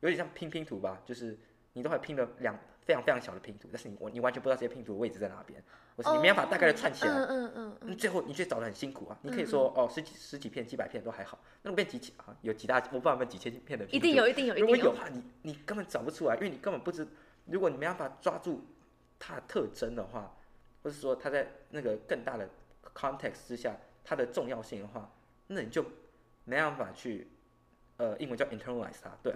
[0.00, 1.38] 有点像拼拼图吧，就是
[1.72, 5.62] 你都会拼了两非常非常小的拼图，但是你我你完全不知道这些拼图的位置在哪边，
[5.96, 7.12] 我是你没办法大概的串起来。
[7.12, 9.18] 嗯嗯嗯最后你却找的很辛苦啊！
[9.22, 17.06] 你可以说哦，十几十几片、几百片都还好，那如果变几千啊，有几大我不知道有没有几千片的拼图，一定有，一定有，一定如果有的话，你你根本找不出来，因为你根本不知，
[17.46, 18.64] 如果你没办法抓住
[19.18, 20.34] 它的特征的话，
[20.82, 22.48] 或是说它在那个更大的
[22.94, 25.10] context 之下它的重要性的话，
[25.46, 25.84] 那你就
[26.44, 27.28] 没办法去，
[27.98, 29.32] 呃，英文叫 internalize 它，对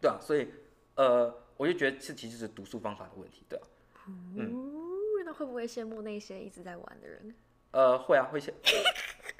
[0.00, 0.48] 对啊，所以
[0.96, 3.64] 呃，我就觉得这其实是读书方法的问题，对啊，
[4.04, 7.34] 哦，那会不会羡慕那些一直在玩的人？
[7.72, 8.52] 呃，会啊，会羡，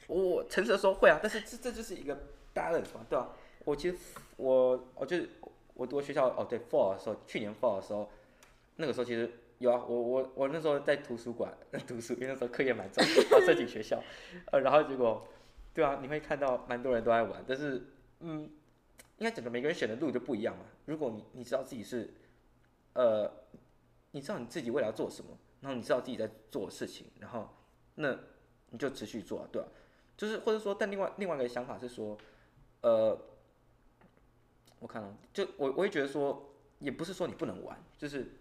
[0.09, 2.17] 我我诚实的说会啊，但是这这就是一个
[2.55, 3.31] balance 嘛，对吧、
[3.65, 3.97] 我其实
[4.37, 5.29] 我我就是
[5.75, 8.11] 我读学校哦，对 fall 的时候，去年 fall 的时候，
[8.77, 14.03] 那个时候其实有啊，我我我那时候在图书馆 读书，因为那时候课业蛮重，然后申请学校，
[14.51, 15.27] 呃，然后结果，
[15.73, 17.87] 对啊，你会看到蛮多人都在玩，但是
[18.21, 18.51] 嗯，
[19.19, 20.65] 应该整个每个人选的路就不一样嘛。
[20.87, 22.13] 如果你你知道自己是，
[22.95, 23.31] 呃，
[24.11, 27.49] 你知道你自己未来要做什么，然后你知道自己在做的事情，然后
[27.95, 28.19] 那
[28.71, 29.69] 你就持续做、啊，对吧、
[30.17, 32.19] 就是或者说，但另外另外一个想法是说，
[32.83, 33.19] 呃，
[34.81, 38.33] 我看到就我我会觉得说，也不是说你不能玩，就是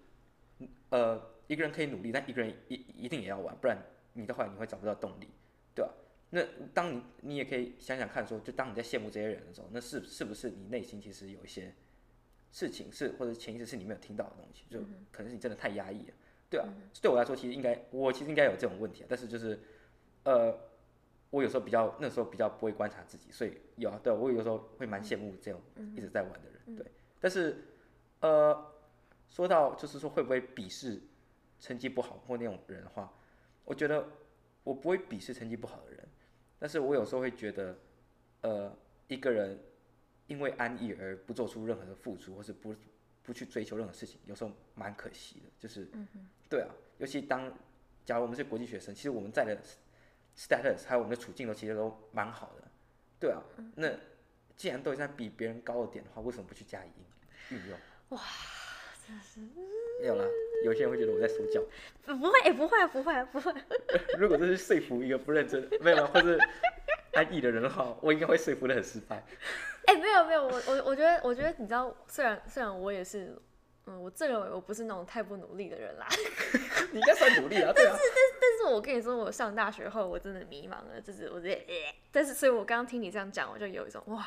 [0.90, 3.78] 呃一个人可以努力，但一个人一一定也要玩，不然
[4.14, 5.30] 你的话你会找不到动力，
[5.76, 5.92] 对吧、
[6.36, 6.44] 那
[6.74, 11.72] 当你你也可以想想看说，就当你在羡慕这些人的时候，那是是不是你内心其实有一些
[12.52, 14.80] 事情是或者潜意识是你没有听到的东西，就
[15.12, 16.14] 可能是你真的太压抑了，
[16.50, 16.68] 对啊，
[17.00, 19.60] 对我来说其实应该我其实应该有这种问题啊，但是就是
[20.24, 20.60] 呃
[21.30, 25.62] 我有时候比较那时候比较不会观察自己，所以有啊，对我有时候会蛮羡慕这种
[25.96, 26.86] 一直在玩的人，对，
[27.20, 27.64] 但是
[28.22, 28.74] 呃
[29.30, 31.00] 说到就是说会不会鄙视
[31.60, 33.14] 成绩不好或那种人的话，
[33.66, 34.04] 我觉得
[34.64, 35.93] 我不会鄙视成绩不好的人，
[36.64, 37.78] 但是我有时候会觉得，
[38.40, 38.74] 呃，
[39.10, 39.60] 一个人
[40.28, 42.74] 因为安逸而不做出任何的付出，或是不
[43.22, 45.50] 不去追求任何事情，有时候蛮可惜的。
[45.60, 45.86] 就是，
[46.50, 47.54] 对啊，尤其当
[48.06, 49.62] 假如我们是国际学生，其实我们在的
[50.38, 52.64] status 还有我们的处境都其实都蛮好的，
[53.20, 53.44] 对啊。
[53.76, 53.90] 那
[54.56, 56.88] 既然都已经比别人高了点的话，为什么不去加以
[57.52, 57.78] 运运用？
[58.12, 58.22] 哇，
[59.06, 59.42] 真是
[60.00, 60.24] 没有啦。
[60.64, 61.62] 有些人会觉得我在说教。
[62.06, 63.54] 不不会，不会，不会，不会。
[64.18, 66.38] 如果这是说服一个不认真、没有，或是
[67.14, 69.24] 安逸的人的话，我应该会说服的很失败。
[69.86, 73.38] 哎、没有没有，我我我觉得我觉得你知道，虽然虽然我也是，
[73.86, 76.08] 嗯，我自认为我不是那种太不努力的人啦，
[76.92, 81.66] 你应该算努力啊，对啊，但是我跟你说，我上大学后我真的迷茫了，就是我直接，
[82.12, 84.26] 但是所以我刚刚听你这样讲，我就有一种哇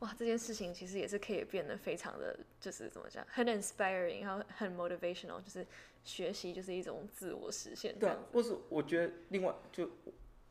[0.00, 5.66] 哇这件事情其实也是可以变得非常的就是怎么讲，很 inspiring，然后很 motivational，就是
[6.04, 9.88] 学习就是一种自我实现这对啊。，或是我觉得另外就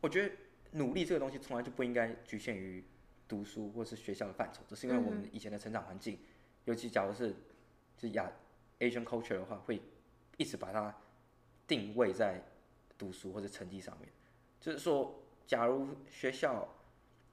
[0.02, 0.36] 我觉得
[0.72, 2.84] 努力这个东西从来就不应该局限于
[3.28, 6.20] 读书或是学校的范畴，只是因为我们以前的成长环境，
[6.66, 7.36] 尤其假如是
[7.98, 8.32] 是亚
[8.80, 9.82] Asian culture 的话，会
[10.38, 10.96] 一直把它
[11.68, 12.44] 定位在
[13.00, 14.08] 读书或者成绩上面。
[14.62, 16.68] 就是说，假如学校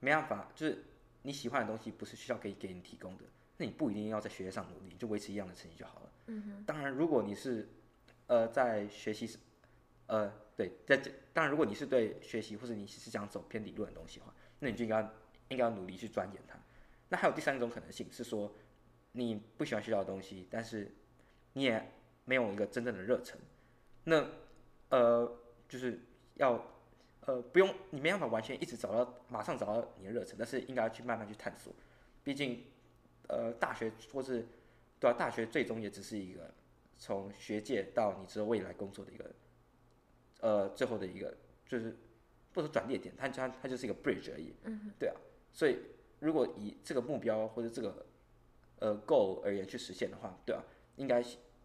[0.01, 0.83] 没办法，就是
[1.27, 3.25] 你喜欢的东西不是学校可以给你提供的，
[3.57, 6.13] 那你不一定要在学业上努力，你就维持一样的成绩就好了。
[6.27, 6.65] 嗯哼。
[6.65, 7.69] 当然，如果你是
[8.29, 9.37] 呃在学习是
[10.07, 15.01] 呃对，在这当然，如果你是对学习或者你是想走偏理论的东西的话，那你就应该
[15.49, 16.57] 应该要努力去钻研它。
[17.09, 18.55] 那还有第三种可能性是说，
[19.11, 20.95] 你不喜欢学校的东西，但是
[21.55, 21.93] 你也
[22.25, 23.37] 没有一个真正的热忱，
[24.05, 24.25] 那
[24.91, 25.37] 呃
[25.69, 26.01] 就是
[26.35, 26.65] 要
[27.27, 31.73] 呃不用你没办法完全一直找到马上找到你的热忱，但是应该要去慢慢去探索。
[32.25, 32.65] 毕竟
[33.29, 34.47] 呃大学或是
[34.99, 36.53] 对啊，大学最终也只是一个
[36.99, 39.31] 从学界到你之后未来工作的一个
[40.41, 41.37] 呃最后的一个
[41.67, 41.97] 就是
[42.53, 44.55] 不是转捩点，它它它就是一个 bridge 而已。
[44.65, 45.17] 嗯，对啊，
[45.53, 45.79] 所以
[46.21, 48.07] 如果以这个目标或者这个
[48.79, 50.63] 呃 goal 而言去实现的话，对啊，
[50.97, 51.23] 应该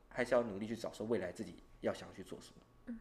[0.10, 2.96] 还是要努力去找说未来自己要想要去做什么。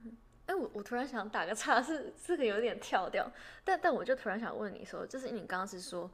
[0.50, 3.30] 哎、我我突然想打个岔，是这个有点跳掉，
[3.62, 6.10] 但但我就突然想问你说，就是你刚刚是说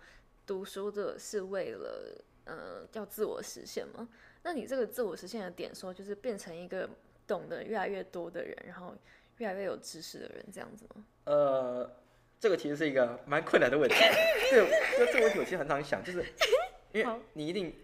[0.47, 4.07] 读书的是为了呃要自我实现吗？
[4.43, 6.87] 那你这个自我实现的点说，就是变成一个
[7.27, 8.95] 懂得越来越多的人，然后
[9.39, 11.03] 越来越有知识的人，这样子吗？
[11.25, 11.91] 呃，
[12.39, 13.95] 这个其实是一个蛮困难的问题。
[14.53, 14.69] 对，
[14.99, 16.23] 就这个问题我其实很常想，就是
[16.93, 17.75] 因为好你一定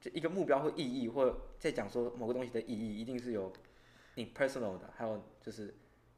[0.00, 3.52] 就一个目标或意义，或在讲说某个东西的意义，一定是有
[4.18, 5.72] 你 personal 的，还有就是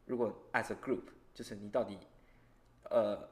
[0.06, 1.02] 如果 as a group，
[1.34, 1.98] 就是你到底
[2.84, 3.28] 呃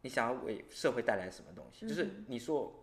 [0.00, 1.86] 你想要为社会带来什么东西？
[1.86, 2.74] 就是你说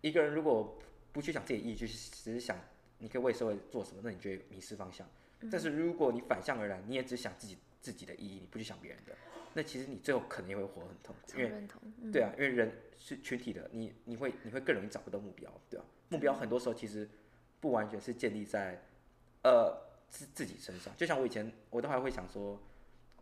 [0.00, 0.78] 一个人如果
[1.10, 2.56] 不去想自己的意义，就是只是想
[2.98, 5.04] 你可以为社会做什么，那你就会迷失方向。
[5.50, 9.16] 但是如果你反向而来，你也只想自己自己的意义，你不去想别人的，
[9.52, 17.08] 那其实你最后可能也会活得很痛苦，因为认同，嗯对啊，因为人是群体的，你你会你会更容易找不到目标，对啊，目标很多时候其实
[17.58, 18.80] 不完全是建立在
[19.42, 19.76] 呃
[20.10, 22.60] 自自己身上，就像我以前我都还会想说，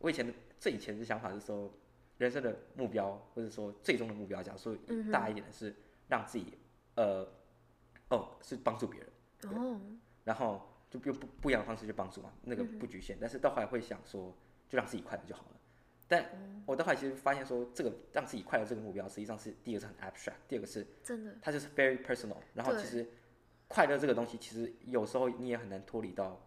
[0.01, 1.73] 我以前的最以前的想法是说，
[2.17, 5.73] 人生的目标或者说最终的目标，假如说嗯大一点的是
[6.09, 6.59] 让自己
[6.97, 7.29] 呃
[8.09, 9.09] 哦是帮助别人。
[9.55, 9.81] 哦，
[10.25, 13.17] 然后就用不不一样的方式去帮助嘛，那个不局限。
[13.21, 14.35] 但是到后来会想说，
[14.69, 15.61] 就让自己快乐就好了。
[16.09, 16.25] 但
[16.67, 22.39] 我到后来其实发现说，这个让自己快乐这个目标，实际上是第一个是很 abstract，第二个是真的，它就是 very personal。
[22.53, 23.07] 然后其实
[23.69, 26.41] 快乐这个东西，其实有时候你也很难脱离到，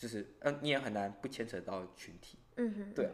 [0.00, 2.38] 就是嗯、呃你也很难不牵扯到群体。
[2.56, 3.12] 嗯哼，对啊，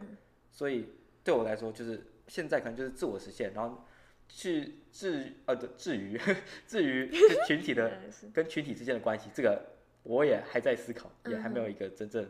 [0.49, 0.87] 所以
[1.21, 3.85] 对我来说，就是现在可能就是自我实现，然后
[4.29, 6.17] 去至呃对至于
[6.65, 7.99] 至于就群体的
[8.33, 9.61] 跟群体之间的关系，这个
[10.03, 12.25] 我也还在思考，也还没嗯有一个真正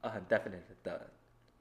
[0.00, 1.10] 呃很 definite 的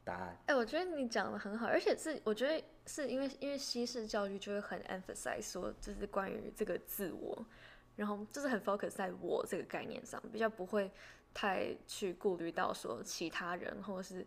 [0.05, 0.37] 答案。
[0.45, 7.45] 哎、我觉得你讲的很好，而且是我觉得是因为因为西式教育就会很 emphasize 说，就是关于这个自我，
[7.97, 10.89] 然后就是很 focus 在我这个概念上，比较不会
[11.33, 14.25] 太去顾虑到说其他人或者是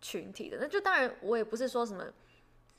[0.00, 0.58] 群体的。
[0.60, 2.04] 那就当然我也不是说什么。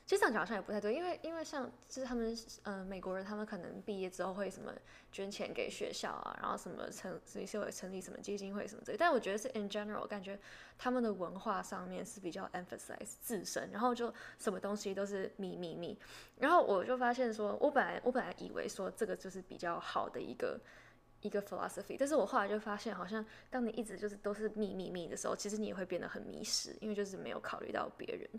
[0.06, 4.72] 其实这样讲好像也不太对，因为因为像就是他们呃美国人，他们可能毕业之后会什么
[5.12, 8.96] 捐钱给学校啊，然后什么成所以是会成立什么基金会什么之类。
[8.98, 10.36] 但我觉得是 in general，感觉
[10.76, 15.96] 他们的文化上面是比较 emphasize 自身，然后就什么东西都是秘密密。
[16.38, 20.58] 然后我就发现说，我本来我本来以为说这个就是比较好的一个
[21.22, 28.30] 一个 philosophy，但是我后来就发现，好像当你一直就是都是秘密密的时候，其实你也会变得很迷失，因为就是没有考虑到别人。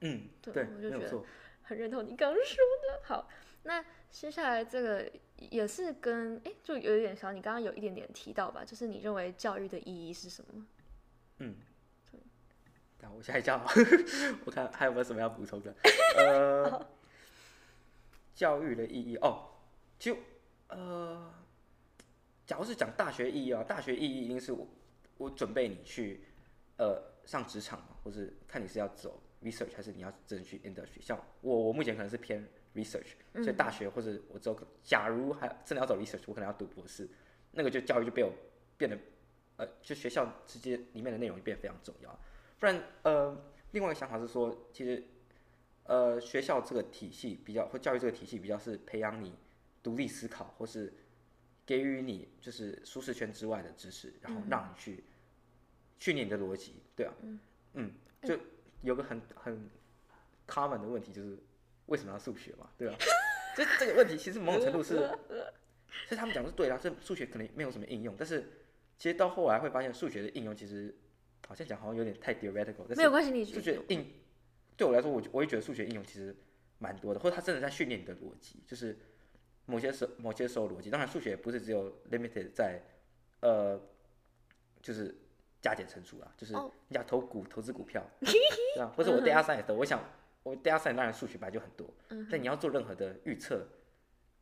[0.00, 1.24] 嗯，对对，我就觉得。
[1.62, 3.04] 很认同你刚刚说的。
[3.04, 3.28] 好，
[3.64, 10.66] 那接下来这个也是跟哎，就有一点小你刚刚有一点点提到吧，就是你认为教育的意义是什么？
[11.40, 11.54] 嗯
[13.00, 13.62] 那我下一下，
[14.44, 15.72] 我看还有没有什么要补充的。
[16.16, 16.86] 呃，
[18.34, 19.50] 教育的意义哦，
[19.98, 20.16] 就
[20.68, 21.32] 呃，
[22.48, 24.66] 假如是讲大学意义啊，大学意义一定是我
[25.18, 26.22] 我准备你去
[26.78, 31.02] 呃上职场嘛，或是看你是要走 research 还是你要真的去 industry。
[31.02, 32.42] 像我我目前可能是偏
[32.74, 37.06] research，所以大学或者我之后假如还真的要走 research，我可能要读博士，
[37.52, 38.32] 那个就教育就被我
[38.78, 38.98] 变得
[39.58, 42.18] 呃，就学校之间里面的内容就变得非常重要。
[42.58, 43.36] 不然，呃，
[43.72, 45.04] 另外一个想法是说，其实，
[45.84, 49.34] 呃，学校这个体系比较，或教育这个体系比较是培养你
[49.82, 50.90] 独立思考，或是
[51.68, 55.04] 给予你就是舒适圈之外的知识，然后让你去
[55.98, 57.12] 训练你的逻辑，对啊，
[57.74, 58.38] 嗯，就
[58.80, 59.68] 有个很很
[60.46, 61.36] common 的问题就是
[61.84, 62.96] 为什么要数学嘛，对吧、
[63.54, 65.10] 这这个问题其实某种程度是，
[66.08, 68.48] 是他们讲的是对啦，这数学可能没有什么应用，但是
[68.96, 70.96] 其实到后来会发现数学的应用其实
[71.46, 74.10] 好像讲好像有点太 theoretical，但是没有关系，你数学应
[74.74, 76.34] 对我来说，我我也觉得数学应用其实
[76.78, 78.98] 蛮多的，或者他真的在训练你的逻辑，就是
[79.68, 80.90] 某些时某些时候逻辑。
[80.90, 82.80] 当然，数学不是只有 limited 在
[83.40, 83.78] 呃，
[84.80, 85.14] 就是
[85.60, 86.72] 加减乘除啦，就是哦。
[86.88, 90.02] 你想投股投资股票， 对啊，或者我 data science 的，我想
[90.42, 91.86] 我 data science 当然数学本来就很多，
[92.30, 93.66] 但你要做任何的预测，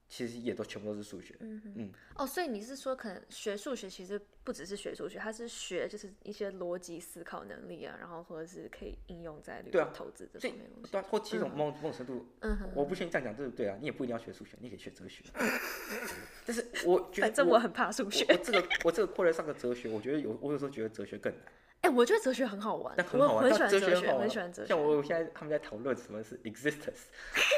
[0.09, 1.35] 其实也都全部都是数学。
[1.41, 10.93] 嗯嗯哦，所以你是说，可能学数学其实不只是学数学，它是学就是一些逻辑思考能力啊，然后或者是可以应用在对啊投资这方面的东西。
[10.93, 15.25] 对啊，或其实某某种程度，嗯哼，我不确定这样讲对不对啊，你也不一定要学数学，你可以学哲学。
[16.47, 18.25] 但是我觉得反正我很怕数我学。
[18.29, 21.43] 我这个我这个扩了上个哲学，我觉得有我有时候觉得哲学更难，
[21.83, 23.37] 哎、我觉得哲学很好玩，但很好玩。
[23.37, 24.69] 我很喜但欢哲学，很喜欢哲学。
[24.69, 27.07] 像我现在他们在讨论什么是 existence，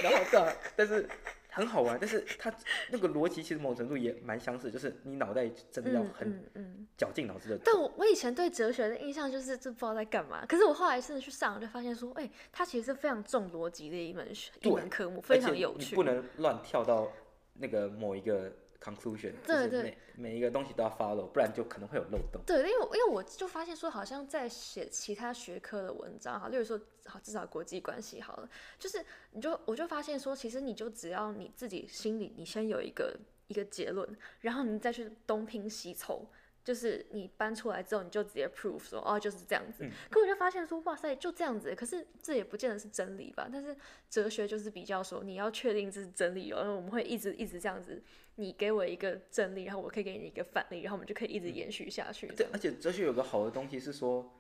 [0.02, 1.06] 然后对啊，但是
[1.50, 2.52] 很好玩，但是它
[2.90, 6.88] 那个逻辑其实某种程度也蛮相似，就是你脑袋真的要嗯很。
[6.96, 7.58] 绞尽脑汁的。
[7.64, 15.90] 但我我以前对哲学的印象就是这不知道在干嘛，可是我后来真的去上，就发现说，哎、它其实是非常重逻辑的一门学一门科目，非常有趣。
[15.90, 17.08] 你不能乱跳到
[17.54, 22.40] 那个某一个 conclusion，就是对对每每一个东西都要 follow，不然就可能会有漏洞。
[22.46, 34.08] 对，因为因为我就发现说，好像在写其他学科的文章，哈，例如说，好至少国际关系好了，就是你就我就发现说，其实你就只要你自己心里你先有一个一个结论，
[34.40, 36.26] 然后你再去东拼西凑。
[36.68, 39.84] 就是你搬出来之后，你就直接 prove 说哦就是这样子。
[39.84, 41.74] 嗯可我就发现说，哇塞，就这样子。
[41.74, 43.48] 可是这也不见得是真理吧？
[43.50, 43.74] 但是
[44.10, 48.02] 哲学就是比较说，你要确定这是真理哦，因为我们会一直一直这样子。
[48.34, 52.26] 你给我一个真理，然后我可以给你一个反例，然后我们就可以一直延续下去。
[52.36, 54.30] 对而且哲学有个好的东西是说，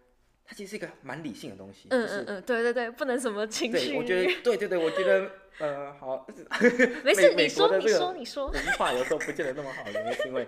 [0.44, 3.88] 它其实是一个蛮理性的东西，嗯嗯嗯，对对对，不能什么情绪。
[3.88, 6.26] 对，我觉得对对对，我觉得呃 好，
[7.04, 10.46] 没事，你说你说你说文，化有时候不见得那么好，原因是因为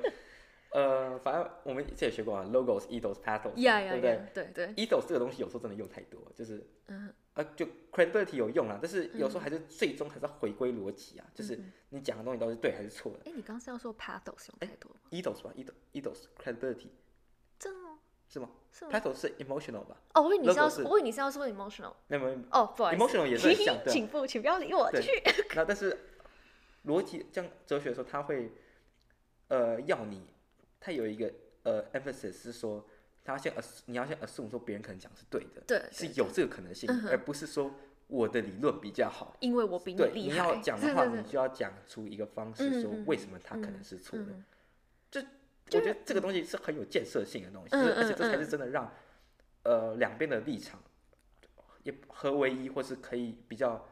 [0.73, 13.19] 呃，反正我们以前也学过啊，logos、ethos、pathos，对不对，对对，？ethos 这个东西有时候真的用太多，就是嗯呃，就 credibility 有用啦，但是有时候还是最终还是要回归逻辑啊，就是你讲的东西到底是对还是错的。
[13.25, 15.53] 哎，你刚刚是要说 pathos 用太多吗？ethos 吧
[15.93, 16.89] ，ethos credibility
[17.59, 17.99] 真的吗？
[18.29, 19.97] 是吗是吗？？pathos 是 emotional 吧？
[20.15, 21.93] 哦，我以为你是要我以为你是要说 emotional。
[22.07, 25.11] 没有没有，哦，不好意思 emotional 也是很像 对啊请不，请不要理我，继续。
[25.57, 25.99] 那但是
[26.87, 28.53] 逻辑像哲学的时候，它会
[29.49, 30.25] 呃要你，
[30.81, 32.85] 它有一个呃 emphasis 是说，
[33.23, 37.71] 他先 ass 你要先 assume 说别人可能讲是对的，对，是有这个可能性，嗯而不是说
[38.09, 39.37] 我的理论比较好。
[39.40, 40.33] 因为我比对，厉害。
[40.33, 44.25] 你要讲的话，对对对你就要讲出一个方式，说为什么他可能是错的。
[44.25, 44.45] 嗯
[45.73, 48.49] 我觉得这个东西是很有建设性的东西，而且嗯这才是嗯。
[48.49, 48.93] 真的让
[49.62, 50.83] 呃两边的立场
[51.85, 53.87] 也合为一，或是可以比较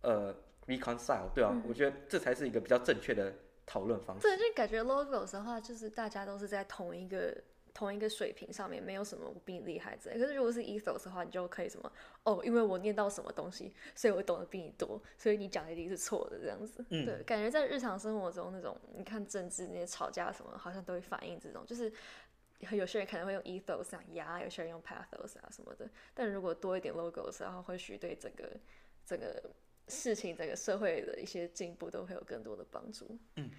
[0.00, 0.34] 呃
[0.66, 1.62] reconcile，对啊，嗯。
[1.68, 3.32] 我觉得这才是一个比较正确的
[3.66, 4.22] 讨论方式。
[4.22, 7.36] 对，就感觉 logos 的话，就是大家都是在同一个
[7.72, 10.18] 同一个水平上面，没有什么我比你厉害之类。
[10.18, 11.90] 可是如果是 ethos 的话，你就可以什么
[12.22, 16.84] 哦，因为我念到什么东西，所以我懂得比你多，所以你讲的一定是错的这样子。
[16.90, 21.92] 嗯对，感觉在日常生活中那种，你看政治那些吵架什么，好像都会反映这种，就是。
[22.70, 28.48] 有些人可能会用 ethos 啊呀，有些人用 pathos 啊什么的，但如果多一点 logos，然后或许对整个
[29.04, 29.50] 整个
[29.88, 33.18] 事情、整个社会的一些进步都会有更多的帮助。
[33.36, 33.50] 嗯，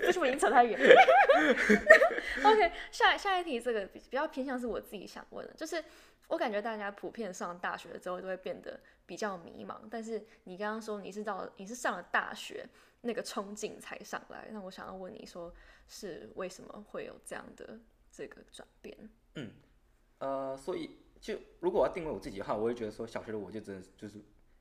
[0.00, 0.78] 为什么已经扯太远？
[2.44, 5.82] OK，下下一题这个比比较偏向是我自己想问的，就是
[6.28, 12.66] 我感觉大家普遍上大学之后都会变得比较迷茫，但是你刚刚说你是到你是上了大学，
[13.02, 15.54] 那个冲劲才上来，那我想要问你说
[15.86, 17.78] 是为什么会有这样的
[18.10, 18.96] 这个转变？
[19.34, 19.52] 嗯
[20.18, 24.20] 呃，所以就如果我要定位我自己的话，我会觉得说小学的我就真的就是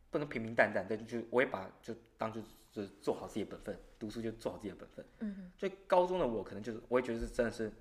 [0.09, 2.41] 不能平平淡淡，但就我也把就当就
[2.71, 5.05] 就是做好自己的本分，读书就做好自己的本分。
[5.19, 7.71] 嗯就高中的我可能就是我也觉得是真的是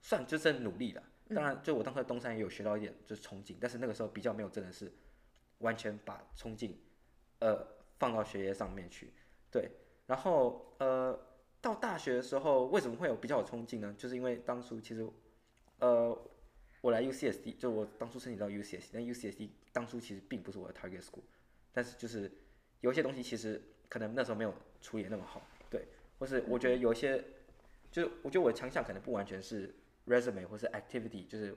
[0.00, 1.02] 算就真的努力了。
[1.34, 4.90] 当然，就我当时在东山也有学到一点就是冲劲，但是那个时候比较没有真的是
[5.58, 6.80] 完全把冲劲
[7.40, 7.66] 呃
[7.98, 9.12] 放到学业上面去。
[9.50, 9.70] 对，
[10.06, 11.18] 然后呃
[11.60, 13.94] 到大学的时候为什么会有比较有冲劲呢？
[13.98, 15.06] 就是因为当初其实
[15.80, 16.18] 呃
[16.80, 21.20] 我来 UCSD，就我当初申请到 UCSD，但 UCSD 当初其实并不是我的 target school，
[21.78, 22.28] 但是就是
[22.80, 25.86] 有一些东西其实可能那时候没有处理得那么好，对，
[26.18, 27.24] 或是我觉得有一些，
[27.92, 29.72] 就是我觉得我的强项可能不完全是
[30.08, 31.56] resume 或是 activity，就是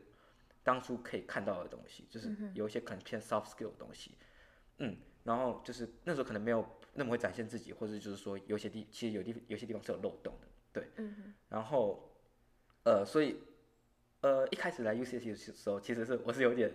[0.63, 4.11] 当初可以看到的东西，就是有一些可能偏 soft skill 的东西，
[4.77, 6.63] 嗯，然后就是那时候可能没有
[6.93, 12.15] 那么会展现自己，或者就是说有些地其实有地有些地方是有漏洞的，对，嗯然后
[12.83, 13.39] 呃，所以
[14.21, 16.71] 呃，一开始来 UCSC 的时候，其实是我是有点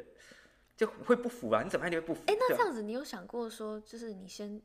[0.76, 2.20] 就会不服啊，你怎么样你会不服？
[2.26, 4.60] 哎、那这样子你有想过说，就是你先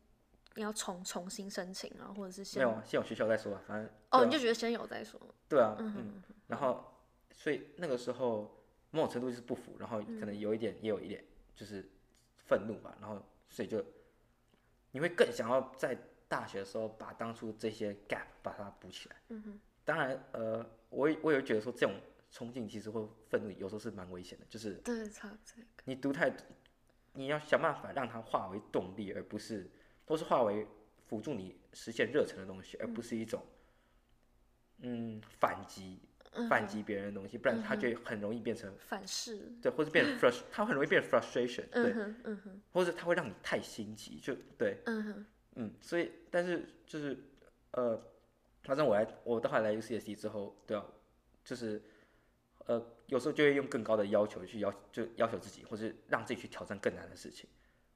[0.55, 6.85] 你要重重新申请啊，或者是先没有啊，先有学校再说啊，反正哦，你就觉得先有再说，对啊，嗯嗯，然后
[7.31, 11.23] 所以那个时候某种程度就是不服，然后可能有一点也有一点
[11.55, 11.89] 就是
[12.35, 13.81] 愤怒吧，然后所以就
[14.91, 15.97] 你会更想要在
[16.27, 19.15] 大学的时候把当初这些 gap 把它补起来。
[19.29, 21.95] 嗯哼，当然呃，我我也觉得说这种
[22.31, 26.33] 冲劲其实会愤怒有时候是蛮危险的，就是对，差这个，你读太，
[27.13, 29.69] 你要想办法让它化为动力，而不是
[30.05, 30.65] 都是化为
[31.07, 33.43] 辅助你实现热忱的东西，而不是一种
[34.79, 35.99] 嗯反击
[36.47, 45.25] 反击别人的东西，不然它就很容易变成反噬，对，或者变成 frust，它很容易变成 frustration，对，嗯哼，嗯哼，或者它会让你太心急，就对，嗯哼，
[45.55, 47.17] 嗯，所以但是就是
[47.71, 48.01] 呃，
[48.63, 50.85] 反正我来我到后来来 UCSD 之后，对啊，
[51.43, 51.81] 就是
[52.65, 57.49] 呃有时候就会用更高的要求去要就要求自己，或是让自己去挑战更难的事情。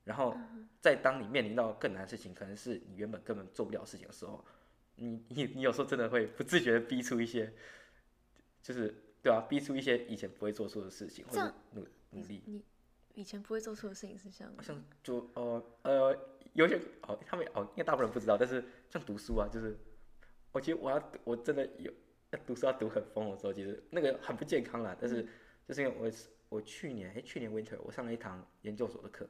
[0.04, 0.38] 然后
[0.82, 4.46] 在当你面临到更难的事情，可能是你原本根本做不了事情的时候，
[4.96, 7.52] 你你你有时候真的会不自觉的逼出一些，
[8.62, 8.94] 就是
[9.24, 12.44] 对啊，逼出一些以前不会做出的事情，或者努努力。
[12.46, 12.64] 你
[13.16, 16.20] 以前不会做错的事情是像像就呃呃，
[16.54, 19.76] 有些哦，他们哦，应该大部分人不知道，但是像读书啊，就是
[20.52, 21.94] 我其实我要我真的有要
[22.46, 24.96] 读书要读很疯的时候，其实那个很不健康啦。
[25.00, 25.26] 但是
[25.68, 26.12] 就是因为我
[26.50, 29.28] 我去年哎去年 winter 我上了一堂研究所的课，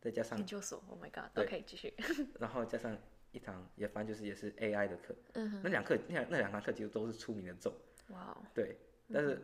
[0.00, 1.44] 再加上研究所，Oh my 对。
[1.44, 1.94] God，OK，继续，
[2.38, 2.96] 然后加上
[3.32, 7.72] 一堂也反正就是也是 AI 的课，嗯哼，那两课那两那两堂课其实都是出名的重，
[8.08, 8.76] 哇哦，对，
[9.12, 9.40] 但是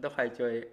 [0.00, 0.70] 到后来就会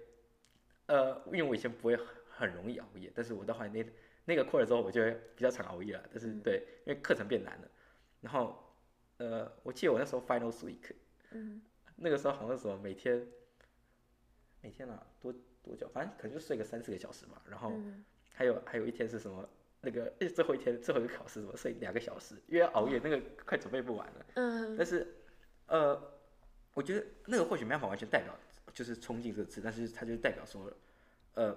[0.86, 3.84] 呃，因为我以前不会很很容易熬夜，但是我到后来那
[4.24, 6.08] 那个课了之后，我就会比较常熬夜了。
[6.10, 7.68] 但是对，因为课程变难了，
[8.20, 8.62] 然后
[9.18, 10.92] 呃，我记得我那时候 finals week，
[11.34, 11.62] 嗯
[11.96, 13.26] 那个时候好像是什么每天
[14.60, 17.40] 每天啊多多久，反正可能就睡个三四个小时吧。
[17.48, 19.48] 然后嗯还有还有一天是什么
[19.80, 24.26] 那个最后一天最后一个考试什么睡两个小时，因为熬夜，那个快准备不完了。
[24.34, 25.06] 嗯但是
[25.66, 26.00] 呃，
[26.74, 28.34] 我觉得那个或许没办法完全代表
[28.72, 30.72] 就是冲劲这个字，但是它就是代表说，
[31.34, 31.56] 呃，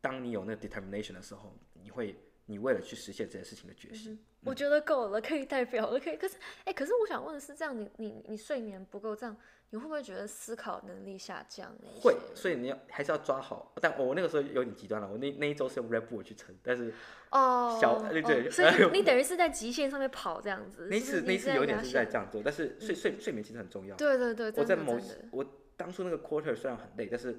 [0.00, 2.16] 当你有那个 determination 的时候，你会
[2.46, 4.18] 你为了去实现这件事情的决心。
[4.44, 6.16] 我觉得够了，可以代表了，可以。
[6.16, 9.36] 可是，哎、可是我想问的是，这样你你你睡眠不够，这样
[9.70, 11.74] 你会不会觉得思考能力下降？
[12.00, 13.72] 会，所以你要还是要抓好。
[13.82, 16.94] 但我那个时候有点极端了，我那那一周是用 Red Bull 去撑，但是
[17.30, 20.86] 哦，小对对哦所以你你等于是在极限上面跑这样子。
[20.88, 23.96] 那次那一次有点是在这样做，但是睡睡睡眠其实很重要。
[23.96, 24.96] 对对对，我在某
[25.32, 25.44] 我
[25.76, 27.36] 当初那个 quarter 虽然很累，但是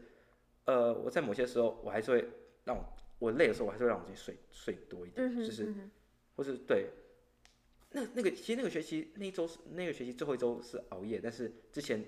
[0.66, 2.30] 呃，我在某些时候我还是会
[2.66, 2.84] 让我
[3.20, 5.74] 我累的时候，我还是会让我自己睡睡多一点，嗯就是
[6.36, 6.90] 或是对，
[7.92, 12.00] 那那个其实那个学期那一周是那个学期最后一周是熬夜，但是之前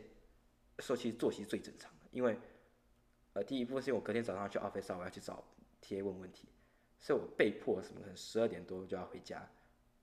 [0.77, 2.37] 的时候其实作息最正常的，因为
[3.33, 5.43] 呃第一部分是因为我隔天早上去 office 我要去找
[5.81, 6.47] TA 问问题，
[6.99, 9.37] 所以我被迫什么可能十二点多就要回家，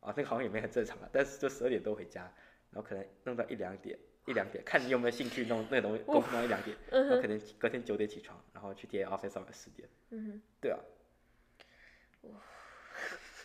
[0.00, 2.22] 啊那个好像也没很正常啊，但是就十二点多回家，
[2.70, 3.96] 然后可能弄到一两点
[4.26, 10.78] 一两点，看你有没有兴趣弄那个东西，功夫弄到一两点，然后可能隔天九点起床，然后去 TA office 上十点，嗯哼，对啊，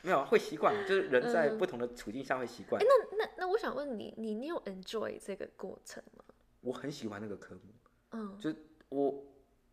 [0.04, 2.82] 没有啊会习惯，就是人在嗯不同的处境下会习惯。
[2.84, 6.24] 那那那我想问你，你你有 enjoy 这个过程吗？
[6.62, 7.62] 我很喜欢那个科目，
[8.12, 8.56] 嗯，就是
[8.89, 9.24] 我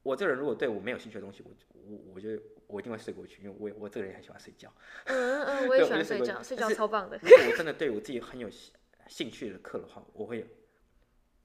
[0.03, 2.31] 我这个人如果对我没有兴趣的东西，我我我就
[2.66, 4.72] 我一定会睡过去，因为我我这个人也很喜欢睡觉。
[5.05, 7.18] 嗯嗯， 我也喜欢睡觉，睡觉超棒的。
[7.22, 8.72] 如果我真的对我自己很有兴
[9.07, 10.47] 兴趣的课的话，我会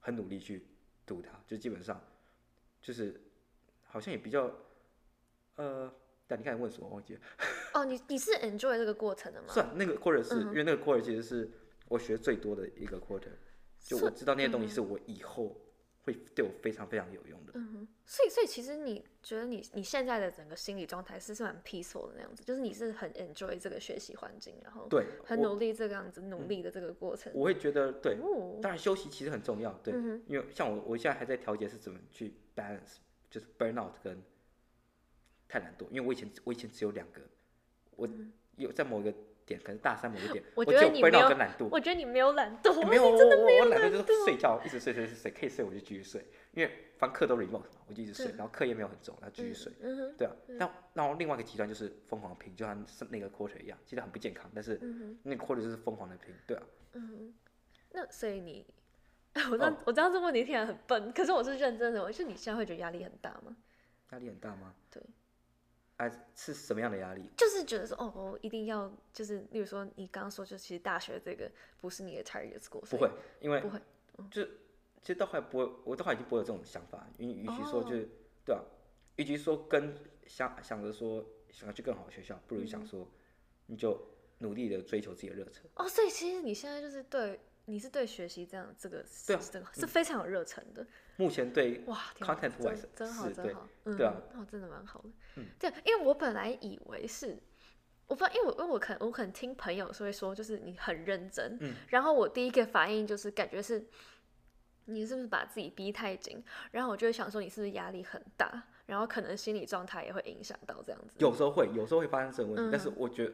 [0.00, 0.66] 很努力去
[1.06, 2.02] 读它，就基本上
[2.82, 3.20] 就是
[3.86, 4.50] 好像也比较
[5.56, 5.92] 呃，
[6.26, 7.20] 但你看你问什么我忘记了。
[7.74, 9.48] 哦，你你是 enjoy 这个过程的吗？
[9.48, 11.50] 算那个 quarter 是、嗯因为那个 quarter 其实是
[11.88, 13.32] 我学最多的一个 quarter，
[13.80, 15.60] 就我知道那些东西是我以后
[16.04, 17.52] 会对我非常非常有用的。
[17.54, 27.32] 嗯哼，所以所以其实你觉得你你现在的整个心理状态是是蛮 peaceful 的那样子，就是你是很 enjoy 这个学习环境，然后对，很努力这个样子努力的这个过程。
[27.34, 32.96] 我会觉得对，哦，当然休息其实很重要，对，嗯因为像我我现在还在调节是怎么去 balance，
[33.30, 34.22] 就是 burnout 跟
[35.54, 37.20] 太懒惰，因为我以前我以前只有两个，
[37.94, 38.08] 我
[38.56, 39.14] 有在某一个
[39.46, 41.68] 点，可能大三某一个点，嗯我只有觉得你没 burnout 有跟懒惰。
[41.70, 49.72] 我觉得你没有懒惰， 欸没有，真的我没有懒我懒惰就是睡觉，一直睡睡睡睡，可以睡我就继续睡，因为反正课都 remote 嘛，我就一直睡，然后课业没有很重，然后继续睡。
[50.18, 56.62] 对啊，但然后另外一个极端就是疯狂地拼，就像是那个 quarter 一样，其实很不健康，但是嗯那个 quarter 就是疯狂的拼，对啊，
[57.92, 58.66] 那所以你，
[59.52, 62.02] 我我知道这问你听起来很笨，可是我是认真的。
[62.02, 63.56] 我就你现在会觉得压力很大吗？
[64.10, 64.74] 压力很大吗？
[64.90, 65.02] 对，
[66.08, 67.30] 啊，是什么样的压力？
[67.36, 71.50] 就是觉得说，哦，我一定要，就是例如说，你刚刚说，就其实大学这个
[71.80, 73.80] 不是你的 target school，不会，因为不会，
[74.30, 74.44] 就
[75.00, 78.08] 其实到后来不会，我到后来已经不会有这种想法，因为与其说哦就是、
[78.44, 78.60] 对啊，
[79.16, 79.94] 与其说跟
[80.26, 83.06] 想想着说想要去更好的学校，不如想说
[83.66, 84.00] 你就
[84.38, 85.64] 努力的追求自己的热忱。
[85.76, 90.86] 哦，所以其实你现在就是对你是对学习这样这个对啊这个是非常有热忱的。
[91.16, 95.08] 目前对哇 content 真 wise 真好真好，嗯，对啊哦，真的蛮好的。
[95.36, 97.38] 嗯对，因为我本来以为是，
[98.06, 103.86] 我不知道，因为我因为我可能我可能听朋友说会说，就是你很认真，嗯然后我第一个反应就是感觉是。
[104.86, 106.44] 你是不是把自己逼太紧？
[106.70, 108.64] 然后我就会想说，你是不是压力很大？
[108.84, 111.14] 然后可能心理状态也会影响到这样子。
[111.16, 113.32] 有时候会，有时候会发生这种问题，嗯但是我觉得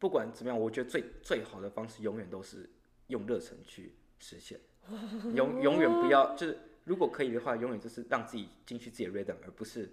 [0.00, 2.68] 不管怎么样，我觉得最最好的方式永远都是
[3.10, 4.58] 用热忱去实现，
[5.34, 9.92] 永永远不要就是如果可以的话，永远就是让自己进去自己的 rhythm，而不是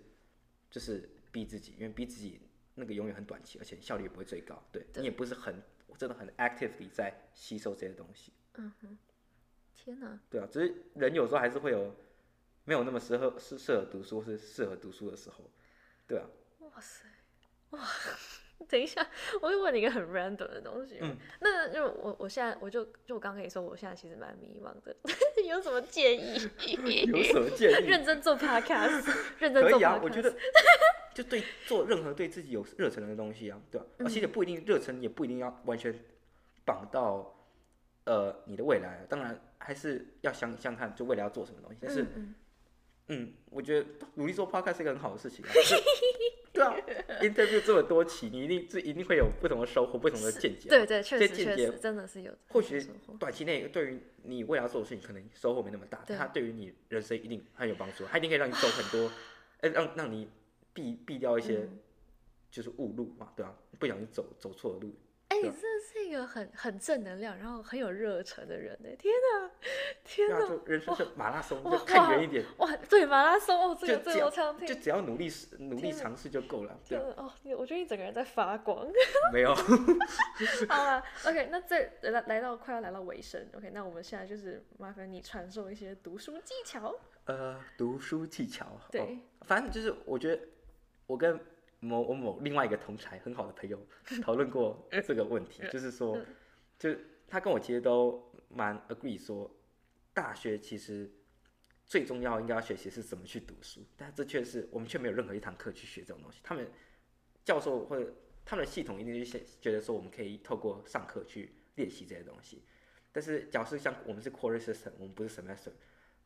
[0.72, 2.39] 就是逼自己，因为逼自己
[2.76, 4.63] 那个永远很短期，而且效率也不会最高。
[4.72, 5.61] 对对你也不是很
[5.97, 8.97] 真的很 actively 在吸收这些东西，嗯哼
[9.76, 11.95] 天哪，对啊，只是人有时候还是会有
[12.65, 15.49] 没有那么适合适适合读书或是适合读书的时候，
[16.07, 16.28] 对啊，
[16.59, 17.05] 哇塞，
[17.72, 17.80] 哇！
[18.70, 19.05] 等一下，
[19.41, 20.97] 我会问你一个很 random 的东西。
[21.01, 24.95] 嗯，那就我我现在我就就我刚刚跟你说，我现在其实蛮迷茫的，
[25.47, 26.34] 有什么建议？
[27.07, 27.88] 有什么建议？
[27.88, 29.09] 认真做 podcast，
[29.39, 29.84] 认真做可以。
[29.84, 30.36] 啊，我觉得
[31.13, 35.97] 就对做任何对自己有热忱的东西啊，对吧、而且也不一定热忱，也不一定要完全
[36.65, 37.34] 绑到
[38.03, 41.78] 呃你的未来啊，当然还是要想想看，就未来要做什么东西。
[41.82, 42.36] 但是，嗯嗯
[43.07, 45.49] 嗯我觉得努力做 podcast 是一个很好的事情、啊。
[46.58, 50.70] 就对啊，interview 这么多期，你一定这一定会有不同的收获，不同的见解。
[50.70, 52.32] 对对，确这间接实确实真的是有。
[52.49, 52.84] 或许
[53.20, 56.16] 短期内对于你未来要做的事情，可能收获没那么大，对。
[56.16, 59.12] 但它对于你人生一定很有帮助，它一定可以让你走很多，
[59.62, 60.28] 呃， 让让你
[60.74, 61.80] 避避掉一些嗯。
[62.49, 64.95] 就是误路嘛，对吧、不小心走走错了路，
[65.30, 68.90] 哎、你对啊真的是一个很很正能量，然后很有热忱的人呢！
[68.98, 69.52] 天哪，
[70.06, 74.66] 天哪，就人生是马拉松，哇就看远一点，哇，对马拉松哦，这个这个我常听。
[74.66, 78.88] 就只要努力努力尝试就够了，对哦，我觉得你整个人在发光。
[79.34, 79.54] 没有，
[80.70, 86.96] 好了 o k 那这来来到快要来到尾声，OK，那我们现在就是麻烦你传授一些读书技巧。
[87.26, 90.42] 呃，读书技巧，哦对，反正就是我觉得
[91.06, 91.38] 我跟
[91.80, 93.80] 某我某另外一个同才很好的朋友
[94.22, 96.26] 讨论过这个问题，就是说嗯，
[96.80, 96.96] 就
[97.28, 99.50] 他跟我其实都蛮 agree 说，
[100.14, 101.12] 大学其实
[101.86, 106.40] 最重要应该要学习是怎么去读书，但这却是我们却没有任何一堂课去学这种东西。
[106.44, 106.70] 他们
[107.44, 108.14] 教授或者
[108.44, 112.64] 他们的系统一定是先觉得说我们可以透过上课去练习这些东西，
[113.12, 115.72] 但是假设像我们是 quarter system，我们不是 semester，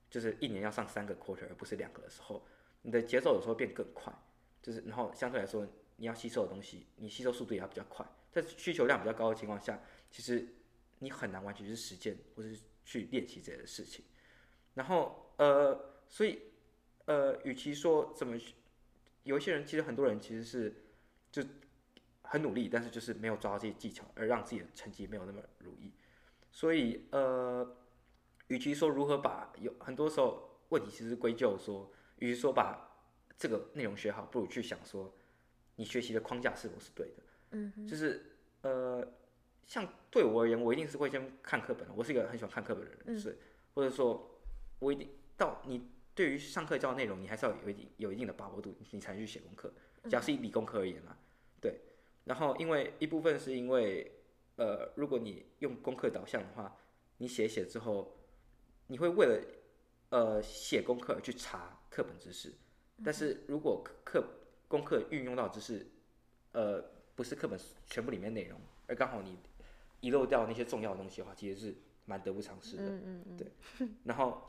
[0.10, 2.46] 就是一年要上三个 quarter 而不是两个的时候，
[2.84, 4.14] 你的节奏有时候变更快，
[4.62, 10.48] 就是然后相对来说你要吸收的东西，你吸收速度也要比较快，在需求量比较高的情况下，其实
[11.00, 14.06] 你很难完全去实践或是去练习这些事情。
[14.74, 16.40] 然后呃，所以
[17.06, 18.38] 呃，与其说怎么，
[19.24, 20.74] 有一些人其实很多人其实是
[21.32, 21.44] 就
[22.22, 25.92] 很努力，但是就是没有抓到这些技巧，而让自己的成绩没有那么如意。
[26.52, 27.78] 所以呃，
[28.48, 32.91] 与其说如何把有很多时候问题其实归咎说，与其说把
[33.42, 35.12] 这个内容学好，不如去想说
[35.76, 37.24] 你学习的框架是否是对的。
[37.54, 38.24] 嗯就是
[38.62, 39.04] 呃，
[39.66, 41.94] 像对我而言，我一定是会先看课本的。
[41.96, 43.36] 我是一个很喜欢看课本的人，嗯是
[43.74, 44.40] 或者说，
[44.78, 49.74] 我一定到你对于上课教的内容，你还是要有一定有一定的把握度，你才能去写功课。
[50.08, 51.18] 假如是以理工科而言啦，
[51.60, 51.82] 对。
[52.26, 54.12] 然后因为一部分是因为
[54.58, 56.78] 呃，如果你用功课导向的话，
[57.18, 58.16] 你写一写之后，
[58.86, 59.44] 你会为了
[60.10, 62.54] 呃写功课而去查课本知识，
[63.04, 64.28] 但是如果课课
[64.68, 65.86] 功课运用到的知识，
[66.54, 66.84] 呃，
[67.16, 69.38] 不是课本全部里面内容，而刚好你
[70.00, 71.76] 遗漏掉那些重要的东西的话，其实是
[72.06, 72.84] 蛮得不偿失的。
[72.84, 74.42] 嗯嗯嗯，对然后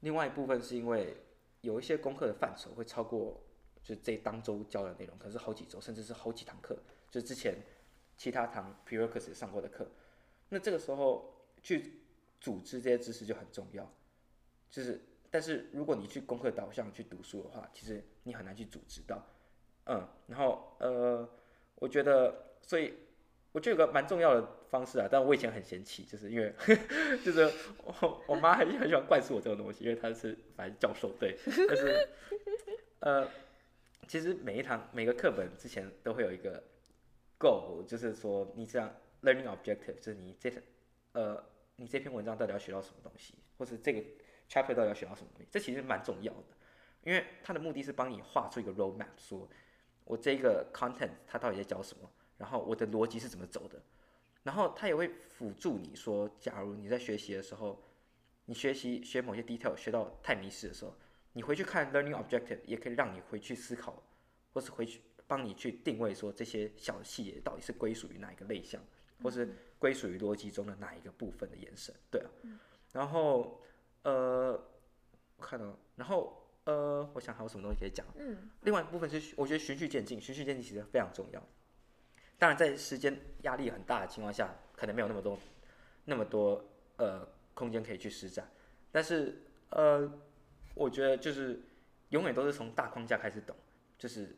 [0.00, 1.16] 另外一部分是因为
[1.60, 3.40] 有一些功课的范畴会超过，
[3.82, 6.76] 就是这当周教的内容，可能是好几周，甚至是好几堂课，
[7.10, 7.56] 就是之前
[8.16, 9.90] 其他堂 prerequisite 上过的课。
[10.48, 12.00] 那这个时候去
[12.40, 13.90] 组织这些知识就很重要，
[14.70, 15.00] 就是
[15.34, 19.20] 但是如果你去功课导向去读书的话，其实你很难去组织到，
[19.86, 21.28] 嗯，然后呃，
[21.74, 22.94] 我觉得所以。
[23.54, 26.52] 我觉得有个蛮重要的方式啊，但我以前很嫌弃，就是因为
[27.24, 27.48] 就是
[27.84, 32.08] 我我妈很很喜欢灌输我这种东西，因为她是反正教授对，但是
[32.98, 33.28] 呃，
[34.08, 36.60] 其实每一堂每个课本之前都会有一个
[37.38, 40.52] goal，就是说你这样 learning objective，就是你这
[41.12, 41.40] 呃
[41.76, 44.02] 你这篇文章到底要学到什么东西，或是这个
[44.48, 46.44] chapter 到底要学到什么东西，这其实蛮重要的，
[47.02, 49.48] 因为它的目的是帮你画出一个 roadmap，说
[50.04, 52.10] 我这个 content 它到底在教什么。
[52.36, 53.80] 然后我的逻辑是怎么走的，
[54.42, 57.80] 然后它也会辅助你说，假如你在学习的时候，
[58.46, 60.92] 你学习学某些 detail 学到太迷失的时候，
[61.32, 64.02] 你回去看 learning objective 也可以让你回去思考，
[64.52, 68.82] 或是回去帮你去定位说这些小细节到底是归属于哪一个类项，
[69.22, 72.30] 或是归属于逻辑中的哪一个部分的延伸，对啊。
[72.92, 73.62] 然后
[74.04, 74.52] 呃，
[75.36, 78.06] 我看到，然后呃，我想还有什么东西可以讲？
[78.16, 81.42] 嗯，另外一部分是我觉得循序渐进，循序渐进其实非常重要。
[82.38, 85.38] 当然，在时间压力很大的情况下，可能没有那么多
[86.04, 86.64] 那么多
[86.96, 88.48] 呃空间可以去施展。
[88.90, 90.10] 但是呃，
[90.74, 91.60] 我觉得就是
[92.10, 93.56] 永远都是从大框架开始懂，
[93.96, 94.36] 就是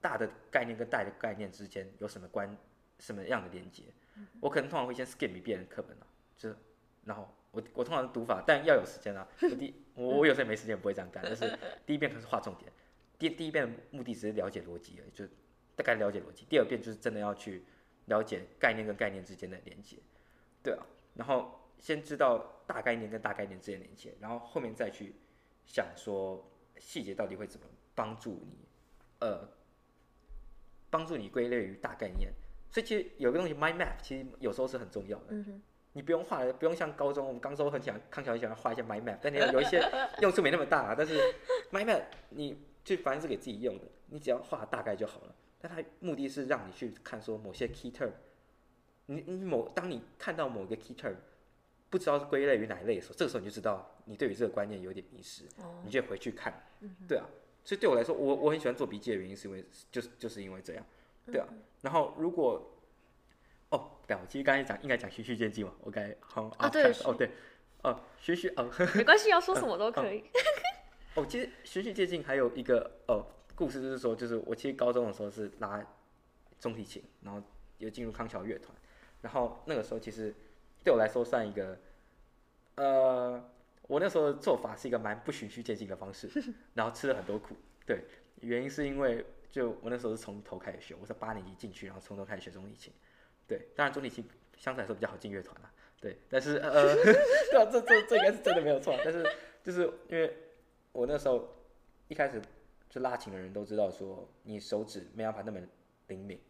[0.00, 2.56] 大的概念跟大的概念之间有什么关
[2.98, 3.84] 什么样的连接。
[4.40, 6.06] 我可能通常会先 skim 一遍课本啊，
[6.36, 6.56] 就是
[7.04, 9.26] 然后我我通常读法，但要有时间啊。
[9.40, 12.70] 我第我我有时候没时间不会这样干，但是第一遍可是画重点，
[13.18, 15.24] 第第一遍的目的只是了解逻辑而已，就
[15.76, 16.44] 大概了解逻辑。
[16.48, 17.62] 第二遍就是真的要去
[18.06, 19.96] 了解概念跟概念之间的连接，
[20.62, 20.84] 对啊。
[21.14, 25.14] 然后先知道大概念跟大概念之间连接，然后后面再去
[25.64, 28.66] 想说细节到底会怎么帮助你，
[29.20, 29.48] 呃，
[30.90, 32.32] 帮助你归类于大概念。
[32.70, 35.26] 所以其实有个东西 mind map，其实有时候是很重要的。
[35.28, 35.62] 嗯哼，
[35.94, 39.80] 你不用画的，不用像高中我们刚说很喜欢康桥很喜欢画一些 mind map，但你有一些
[40.20, 40.94] 用处没那么大啊。
[40.96, 41.18] 但是
[41.70, 45.34] mind map 你就反正是给自己用的，你只要画大概就好了。
[45.60, 48.10] 但它目的是让你去看说某些 key term，
[49.06, 51.14] 你你某当你看到某个 key term，
[51.88, 55.44] 不知道是归类于哪一类的时候，这个时候你就知道你对于这个观念有点迷失，
[55.84, 56.52] 你就回去看，
[57.08, 57.24] 对啊。
[57.64, 60.84] 所以对我来说，我我很喜欢做笔记的原因是因为就是就是因为这样，
[61.26, 61.48] 对啊。
[61.80, 62.73] 然后如果哦，
[64.06, 67.30] 对啊，我其实刚才讲应该讲循序渐进嘛，OK，好啊对哦对，
[67.82, 68.70] 哦循序哦。
[68.94, 70.24] 没关系，要说什么都 可以。
[71.14, 75.82] 哦，其实循序渐进还有一个哦故事，就是说，就是我其实高中的时候是拉
[76.58, 77.42] 中提琴，然后
[77.78, 78.76] 有进入康桥乐团，
[79.22, 80.34] 然后那个时候其实
[80.82, 81.78] 对我来说算一个，
[82.74, 83.50] 呃，
[83.82, 86.28] 我那时候的做法是一个蛮不循序渐进的方式，
[86.74, 87.56] 然后吃了很多苦。
[87.86, 88.04] 对，
[88.40, 92.92] 原因是因为就我那时候是从头开始学，我是八年级进去，然后从头开始学中提琴。
[93.46, 94.24] 对，当然中提琴
[94.56, 95.70] 相对来说比较好进乐团啦。
[96.00, 96.94] 对，但是呃，
[97.50, 99.24] 对啊，这这这应该是真的没有错，但是
[99.62, 100.36] 就是因为。
[100.96, 101.56] 我那时候
[102.06, 102.40] 一开始
[102.88, 105.58] 就拉琴的人都知道说，你手指没办法那么
[106.06, 106.40] 灵敏，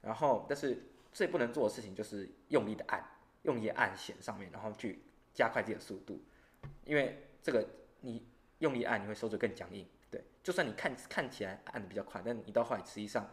[0.00, 0.82] 然后但是
[1.12, 3.06] 最不能做的事情就是用力的按，
[3.42, 5.02] 用力按弦上面，然后去
[5.34, 6.24] 加快自己的速度，
[6.86, 7.68] 因为这个
[8.00, 8.26] 你
[8.60, 13.30] 用力按你会手指更僵硬，对，就算你看看起来按的比较快，但你到后来实际上，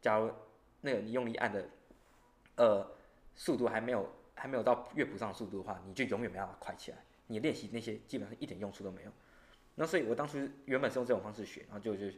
[0.00, 0.32] 假如
[0.80, 1.68] 那个你用力按的，
[2.60, 2.86] 呃，
[3.34, 9.10] 速度还没有还没有到乐谱上的速度的话，你就永远没办法快起来，你练习那些基本上一点用处都没有。
[9.76, 12.14] 那所以，我当初原本是用这种方式学，然后就就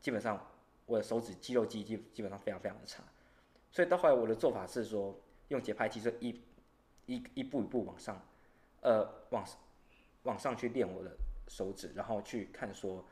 [0.00, 0.46] 基本上
[0.86, 3.02] 我的手指肌肉记忆基基本上非常非常的差，
[3.70, 5.14] 所以到后来我的做法是说，
[5.48, 6.40] 用节拍器，就一
[7.04, 8.18] 一一步一步往上，
[8.80, 9.44] 呃，往
[10.22, 11.14] 往上去练我的
[11.48, 13.04] 手指，然后去看说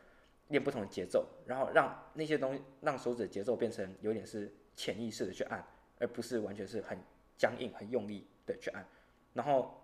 [0.48, 5.62] 练不同的节奏，然后让那些东西让手指的节奏变成有点是潜意识的去按，
[6.00, 6.98] 而不是完全是很
[7.38, 8.84] 僵硬、很用力的去按，
[9.34, 9.80] 然后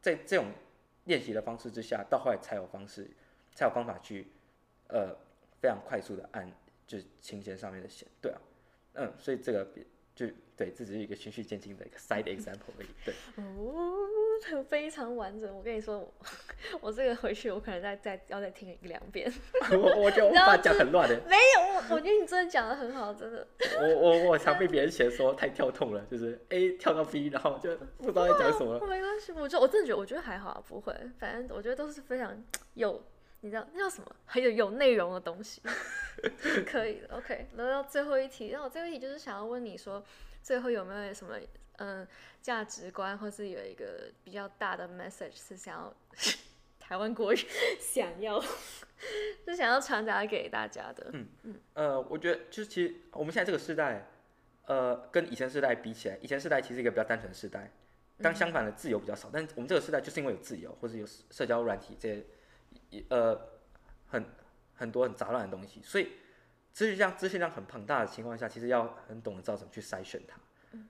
[0.00, 0.46] 在这种。
[1.06, 3.08] 练习的方式之下，到后来才有方式，
[3.54, 4.26] 才有方法去，
[4.88, 5.16] 呃，
[5.60, 6.50] 非常快速的按，
[6.84, 8.40] 就是琴弦上面的弦，对啊，
[8.94, 9.64] 嗯，所以这个
[10.16, 13.14] 就对，这只是一个循序渐进的一个 side example 而已，对。
[14.52, 15.54] 哦，非常完整。
[15.56, 16.12] 我跟你说，我
[16.80, 19.32] 我这个回去我可能再再要再听一两遍。
[19.72, 21.16] 我我觉得我怕讲很乱的。
[21.28, 23.46] 没有，我我觉得你真的讲的很好，真的。
[23.80, 28.78] 我我我常被别人嫌说太跳痛了，就是 A 跳到 B，然后就不知道在讲什么。
[28.86, 30.94] 没关系，我就我真的觉得我觉得还好，啊不会。
[31.18, 32.42] 反正我觉得都是非常
[32.74, 33.02] 有，
[33.40, 34.06] 你知道那叫什么？
[34.24, 35.62] 很有有内容的东西。
[36.66, 37.48] 可以的，OK。
[37.56, 40.02] 来到最后一题，然后最后一题就是想要问你说，
[40.42, 41.36] 最后有没有什么
[41.76, 42.06] 嗯
[42.42, 45.94] 价值观，或是有一个比较大的 message 是想要
[46.78, 47.36] 台湾国语
[47.80, 48.40] 想要
[49.44, 51.10] 是想要传达给大家的？
[51.12, 54.08] 嗯嗯呃，我觉得就是其实我们现在这个时代，
[54.66, 57.70] 呃，跟以前时代比起来，以前时代其实一个比较单纯的时代，
[58.18, 59.28] 但相反的自由比较少。
[59.32, 62.24] 但我们这个时代就是因为有自由，或者有社交软体这
[62.90, 63.40] 些，呃，
[64.06, 64.24] 很。
[64.78, 66.12] 很多很杂乱的东西，所以
[66.70, 70.36] 资讯量资讯量很庞大的情况下，其实要很懂得知道怎么去筛选它。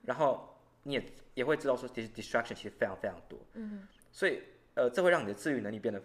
[0.03, 0.56] 然后
[0.87, 3.37] 你也也会知道说，其实 distraction 其实非常非常多。
[3.53, 3.85] 嗯。
[4.11, 4.41] 所以
[4.73, 6.01] 呃，这会让你的自愈能力变得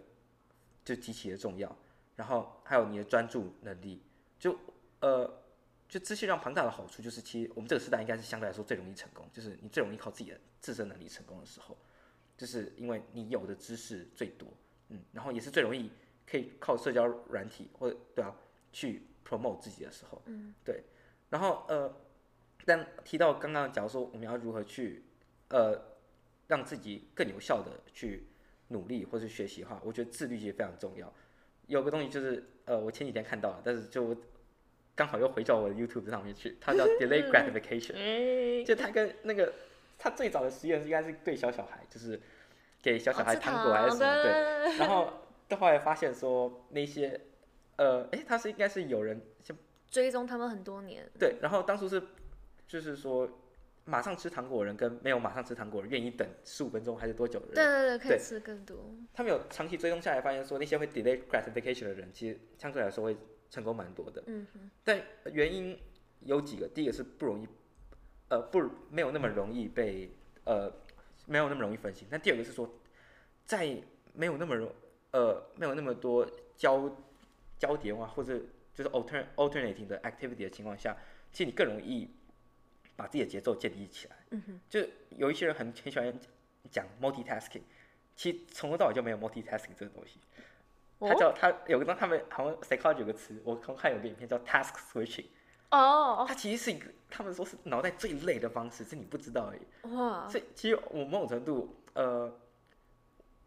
[0.84, 1.74] 就极其的重要。
[2.16, 4.02] 然后还有你的专注能力，
[4.38, 4.58] 就
[5.00, 5.42] 呃，
[5.88, 11.76] 就资讯量庞大的好处就是，其实我们这个时代应该是相对来说最容易成功，就是你最容易靠自己的自身能力成功的时候，
[12.36, 14.48] 就是因为你有的知识最多，
[14.88, 15.90] 嗯，然后也是最容易。
[16.24, 18.34] 可以靠社交软体或者对啊
[18.72, 20.82] 去 promote 自己的时候，嗯，对，
[21.28, 21.92] 然后呃，
[22.64, 25.02] 但提到刚刚，假如说我们要如何去
[25.48, 25.80] 呃
[26.48, 28.26] 让自己更有效的去
[28.68, 31.12] 努力或是学习的话，我觉得自律其实非常重要。
[31.66, 34.16] 有个东西就是呃，我前几天看到了，但是就
[34.94, 37.94] 刚好又回到我的 YouTube 上面去，它叫 delay gratification。
[37.96, 39.52] 哎，就他跟那个
[39.98, 42.20] 他最早的实验应该是对小小孩，就是
[42.82, 44.76] 给小小孩糖果还是什么，对。
[44.76, 45.12] 然后
[45.48, 47.20] 到后来发现说那些
[47.76, 49.56] 呃，诶，他是应该是有人先
[49.88, 52.02] 追踪他们很多年，对，然后当初是
[52.72, 53.28] 就是说
[53.84, 58.78] 马上吃糖果的人跟没有马上吃糖果的人愿意等十五分钟还是多久的人，对对对，可以吃更多。
[59.12, 63.14] 他们有长期追踪下来，发现说那些会 delay gratification 的人，其实相对来说会
[63.50, 64.22] 成功蛮多的。
[64.26, 65.02] 嗯哼，但
[65.34, 65.78] 原因
[66.20, 67.46] 有几个，第一个是不容易，
[68.30, 70.10] 呃，不没有那么容易被
[70.44, 70.72] 呃
[71.26, 72.08] 没有那么容易分心。
[72.10, 72.66] 但第二个是说，
[73.44, 73.76] 在
[74.14, 74.72] 没有那么容
[75.10, 76.96] 呃没有那么多交
[77.58, 78.38] 交叠化或者
[78.72, 80.96] 就是 altern alternating 的 activity 的情况下，
[81.30, 82.08] 其实你更容易
[82.96, 84.16] 把自己的节奏建立起来。
[84.30, 84.80] 嗯哼，就
[85.10, 86.14] 有一些人很很喜欢
[86.70, 87.62] 讲 multitasking，
[88.14, 90.18] 其实从头到尾就没有 multitasking 这个东西。
[91.00, 95.26] 他哦叫他有个他们好像 psychology 有个词，我刚看有个影片叫 task switching，
[95.72, 99.94] 哦，它其实是一个他们说是脑袋最累的方式，是你不知道而已。
[99.94, 102.32] 哇，所以其实我某种程度，呃，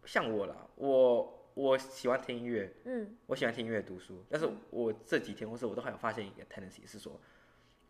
[0.03, 7.17] 像我啦，我我喜欢听音乐，嗯我喜欢听音乐读书，但是我这几天或是我都还有发现一个 tendency 是说，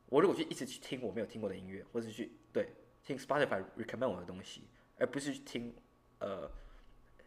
[0.07, 2.69] 我如果去一直去听我没有听过的音乐，或是去对
[3.03, 4.61] 听 Spotify recommend 我的东西，
[4.97, 5.73] 而不是去听
[6.19, 6.49] 呃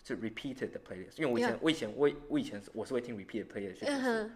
[0.05, 4.31] 是 repeated 的 playlist，因为我以前我以前我我以前我是会听 repeated playlist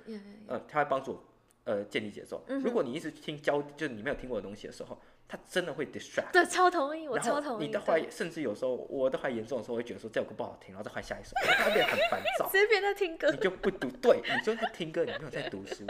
[0.48, 1.24] 呃，它会帮助我
[1.64, 2.44] 呃建立节奏。
[2.48, 6.32] 嗯如果你一直听交就是你没有听过的东西的时候，它真的会 distract。
[6.32, 7.66] 对，超同意，我超同意。
[7.66, 12.46] 你的话，甚至有时候我的话严重的时候，我会觉得说这首歌不好听，然后再换下一首，它会变得很烦躁。
[12.50, 15.86] 直接变在听歌你，就不读，对你就在听歌，你没有在读书。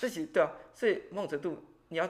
[0.00, 2.08] 这其实对啊，所以某种程度你要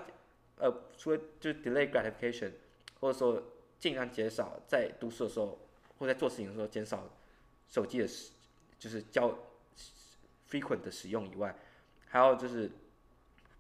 [0.57, 2.53] 呃，除了就是 delay gratification，
[3.01, 3.43] 或者说
[3.79, 5.59] 尽量减少在读书的时候
[5.99, 7.09] 或在做事情的时候减少
[7.69, 8.31] 手机的使，
[8.79, 9.37] 就是交
[10.49, 11.55] frequent 的使用以外，
[12.07, 12.69] 还有就是，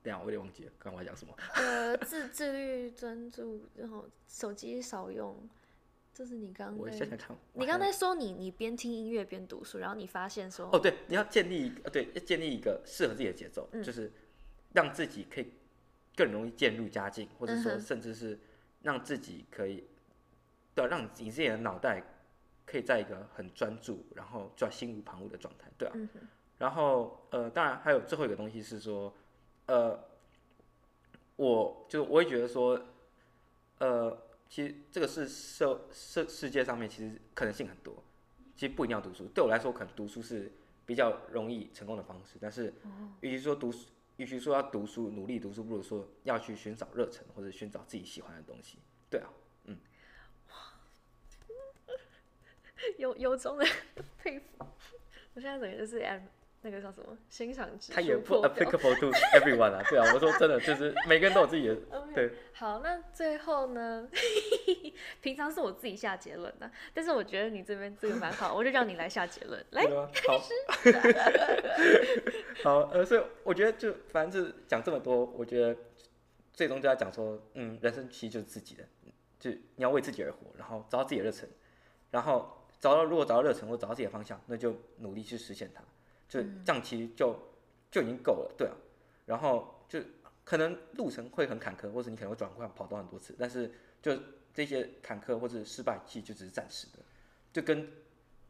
[0.02, 1.34] 等一下我有点忘记了，刚刚我讲什么。
[1.54, 5.36] 呃，自自律、专注，然后手机少用，
[6.14, 13.82] 这是你刚我在想想看，你还刚才说你你边听音乐边读书，然后你发现说哦，对，你要建立一个，对，要建立一个适合自己的节奏，嗯。
[13.82, 14.12] 就是
[14.72, 15.52] 让自己可以
[16.16, 18.38] 更容易渐入佳境，或者说甚至是
[18.82, 19.84] 让自己可以，
[20.74, 22.02] 对啊，让你自己的脑袋
[22.64, 25.92] 可以在一个很专注，然后专心无旁骛的状态，对啊。
[25.96, 26.08] 嗯
[26.56, 29.12] 然后呃，当然还有最后一个东西是说，
[29.66, 29.98] 呃，
[31.34, 32.80] 我就我也觉得说，
[33.78, 34.16] 呃，
[34.54, 37.92] 其实这个是社社世界上面其实可能性很多，
[38.54, 39.26] 其实不一定要读书。
[39.34, 40.52] 对我来说，可能读书是
[40.86, 42.38] 比较容易成功的方式。
[42.40, 42.72] 但是，
[43.20, 48.78] 与其说读书，与其说要读书努力读书，不如说要去寻找热忱或者寻找自己喜欢的东西。
[49.10, 49.28] 对啊，
[49.64, 49.76] 嗯
[52.96, 53.66] 有有种的
[54.18, 54.46] 佩服。
[55.34, 55.98] 我现在整个就是
[56.64, 59.82] 那个叫什么欣赏值它也不 applicable to everyone 啊。
[59.90, 61.76] 对啊，我说真的，就是每个人都有自己的
[62.14, 62.30] 对。
[62.54, 64.08] 好，那最后呢？
[65.20, 69.62] 平常是我自己下结论的，但是我觉得你这边这个蛮好，我就让你来下结论。
[69.72, 70.08] 来真，的吗？
[72.62, 75.76] 好，好，呃，所以我觉得就反正就是讲这么多，我觉得
[76.54, 78.84] 最终就要讲说，嗯，人生其实就是自己的，
[79.38, 81.46] 就你要为自己而活，然后找到自己的热忱，
[82.10, 85.82] 然后找到如果找到热忱或找到自己的方向，那就努力去实现它，
[86.34, 87.38] 就这样其实就
[87.92, 88.74] 就已经够了，对啊，
[89.24, 90.00] 然后就
[90.42, 93.70] 可能路程会很坎坷，或者你可能会转换跑道很多次，但是
[94.02, 94.18] 就
[94.52, 96.98] 这些坎坷或者失败，其实就只是暂时的，
[97.52, 97.88] 就跟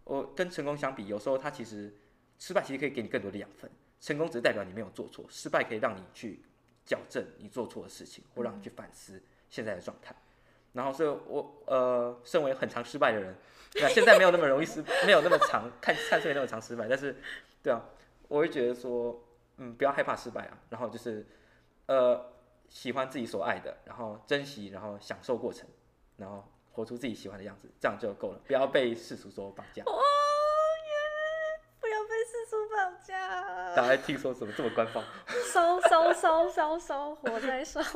[0.04, 1.94] 我跟成功相比，有时候它其实
[2.38, 3.70] 失败其实可以给你更多的养分，
[4.00, 6.40] 成功只是代表你没有做错，失败可以让你去
[6.86, 10.16] 矫正你做错的事情，或让你去反思现在的状态。
[10.72, 13.36] 然后，所以我呃，身为很常失败的人，
[13.74, 17.14] 那现在没有那么容易失， 没有那么长看看似没那么长失败，但是，
[17.64, 17.82] 对啊，
[18.28, 19.24] 我会觉得说，
[19.56, 21.26] 嗯，不要害怕失败啊，然后就是
[21.86, 22.30] 呃，
[22.68, 25.66] 喜欢自己所爱的，然后珍惜，然后享受过程，
[26.18, 29.82] 然后活出自己喜欢的样子，这样就够了，不要被世俗所绑架。
[29.86, 29.96] 哦耶！
[31.80, 33.74] 不要被世俗绑架。
[33.74, 35.02] 大家听说怎么这么官方？
[35.50, 37.80] 烧烧烧烧烧，火在烧。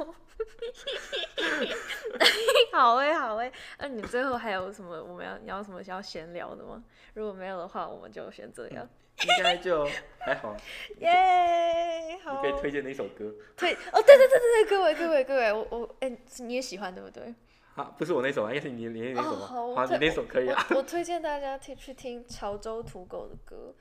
[2.72, 6.82] 好哎、好哎、那、你最后还有什么我们要你要什么要闲聊的吗？
[7.12, 8.88] 如果没有的话，我们就先这样。
[9.22, 9.88] 应该就
[10.18, 10.56] 还好。
[10.98, 13.34] 耶、你好可以推荐哪一首歌？
[13.56, 17.34] 推哦，对对对对对，各位各位各位，我我哎、你也喜欢对不对？
[17.74, 20.66] 啊，不是我那首啊，应该是你你那首哦好你那首可以啊。
[20.70, 23.74] 我我推荐大家听去听潮州土狗的歌，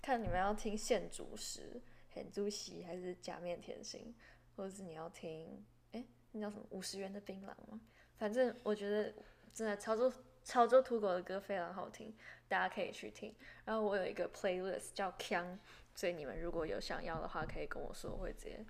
[0.00, 1.80] 看你们要听现主食、
[2.14, 4.14] 很主席还是假面甜心，
[4.56, 7.80] 或者是你要听哎、那叫什么五十元的槟榔吗？
[8.16, 9.12] 反正我觉得
[9.52, 10.10] 真的潮州
[10.44, 12.14] 潮州土狗的歌非常好听，
[12.48, 13.34] 大家可以去听。
[13.64, 15.58] 然后我有一个 playlist 叫 “Kang”，，
[15.94, 18.64] 所以你们如果有想要的话，可以跟我说，我会直接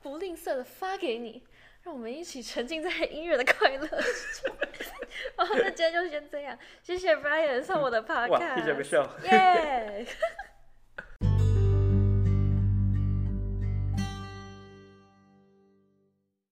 [0.00, 1.44] 不吝啬的发给你，
[1.82, 4.56] 让我们一起沉浸在音乐的快乐之中。
[5.36, 9.08] 好，那今天就先这样，谢谢 Brian 送我的 podcast，哇，谢谢 Michelle。
[9.24, 10.06] 耶！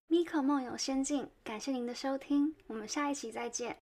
[0.08, 3.85] 咪可梦游仙境，感谢您的收听，我们下一期再见。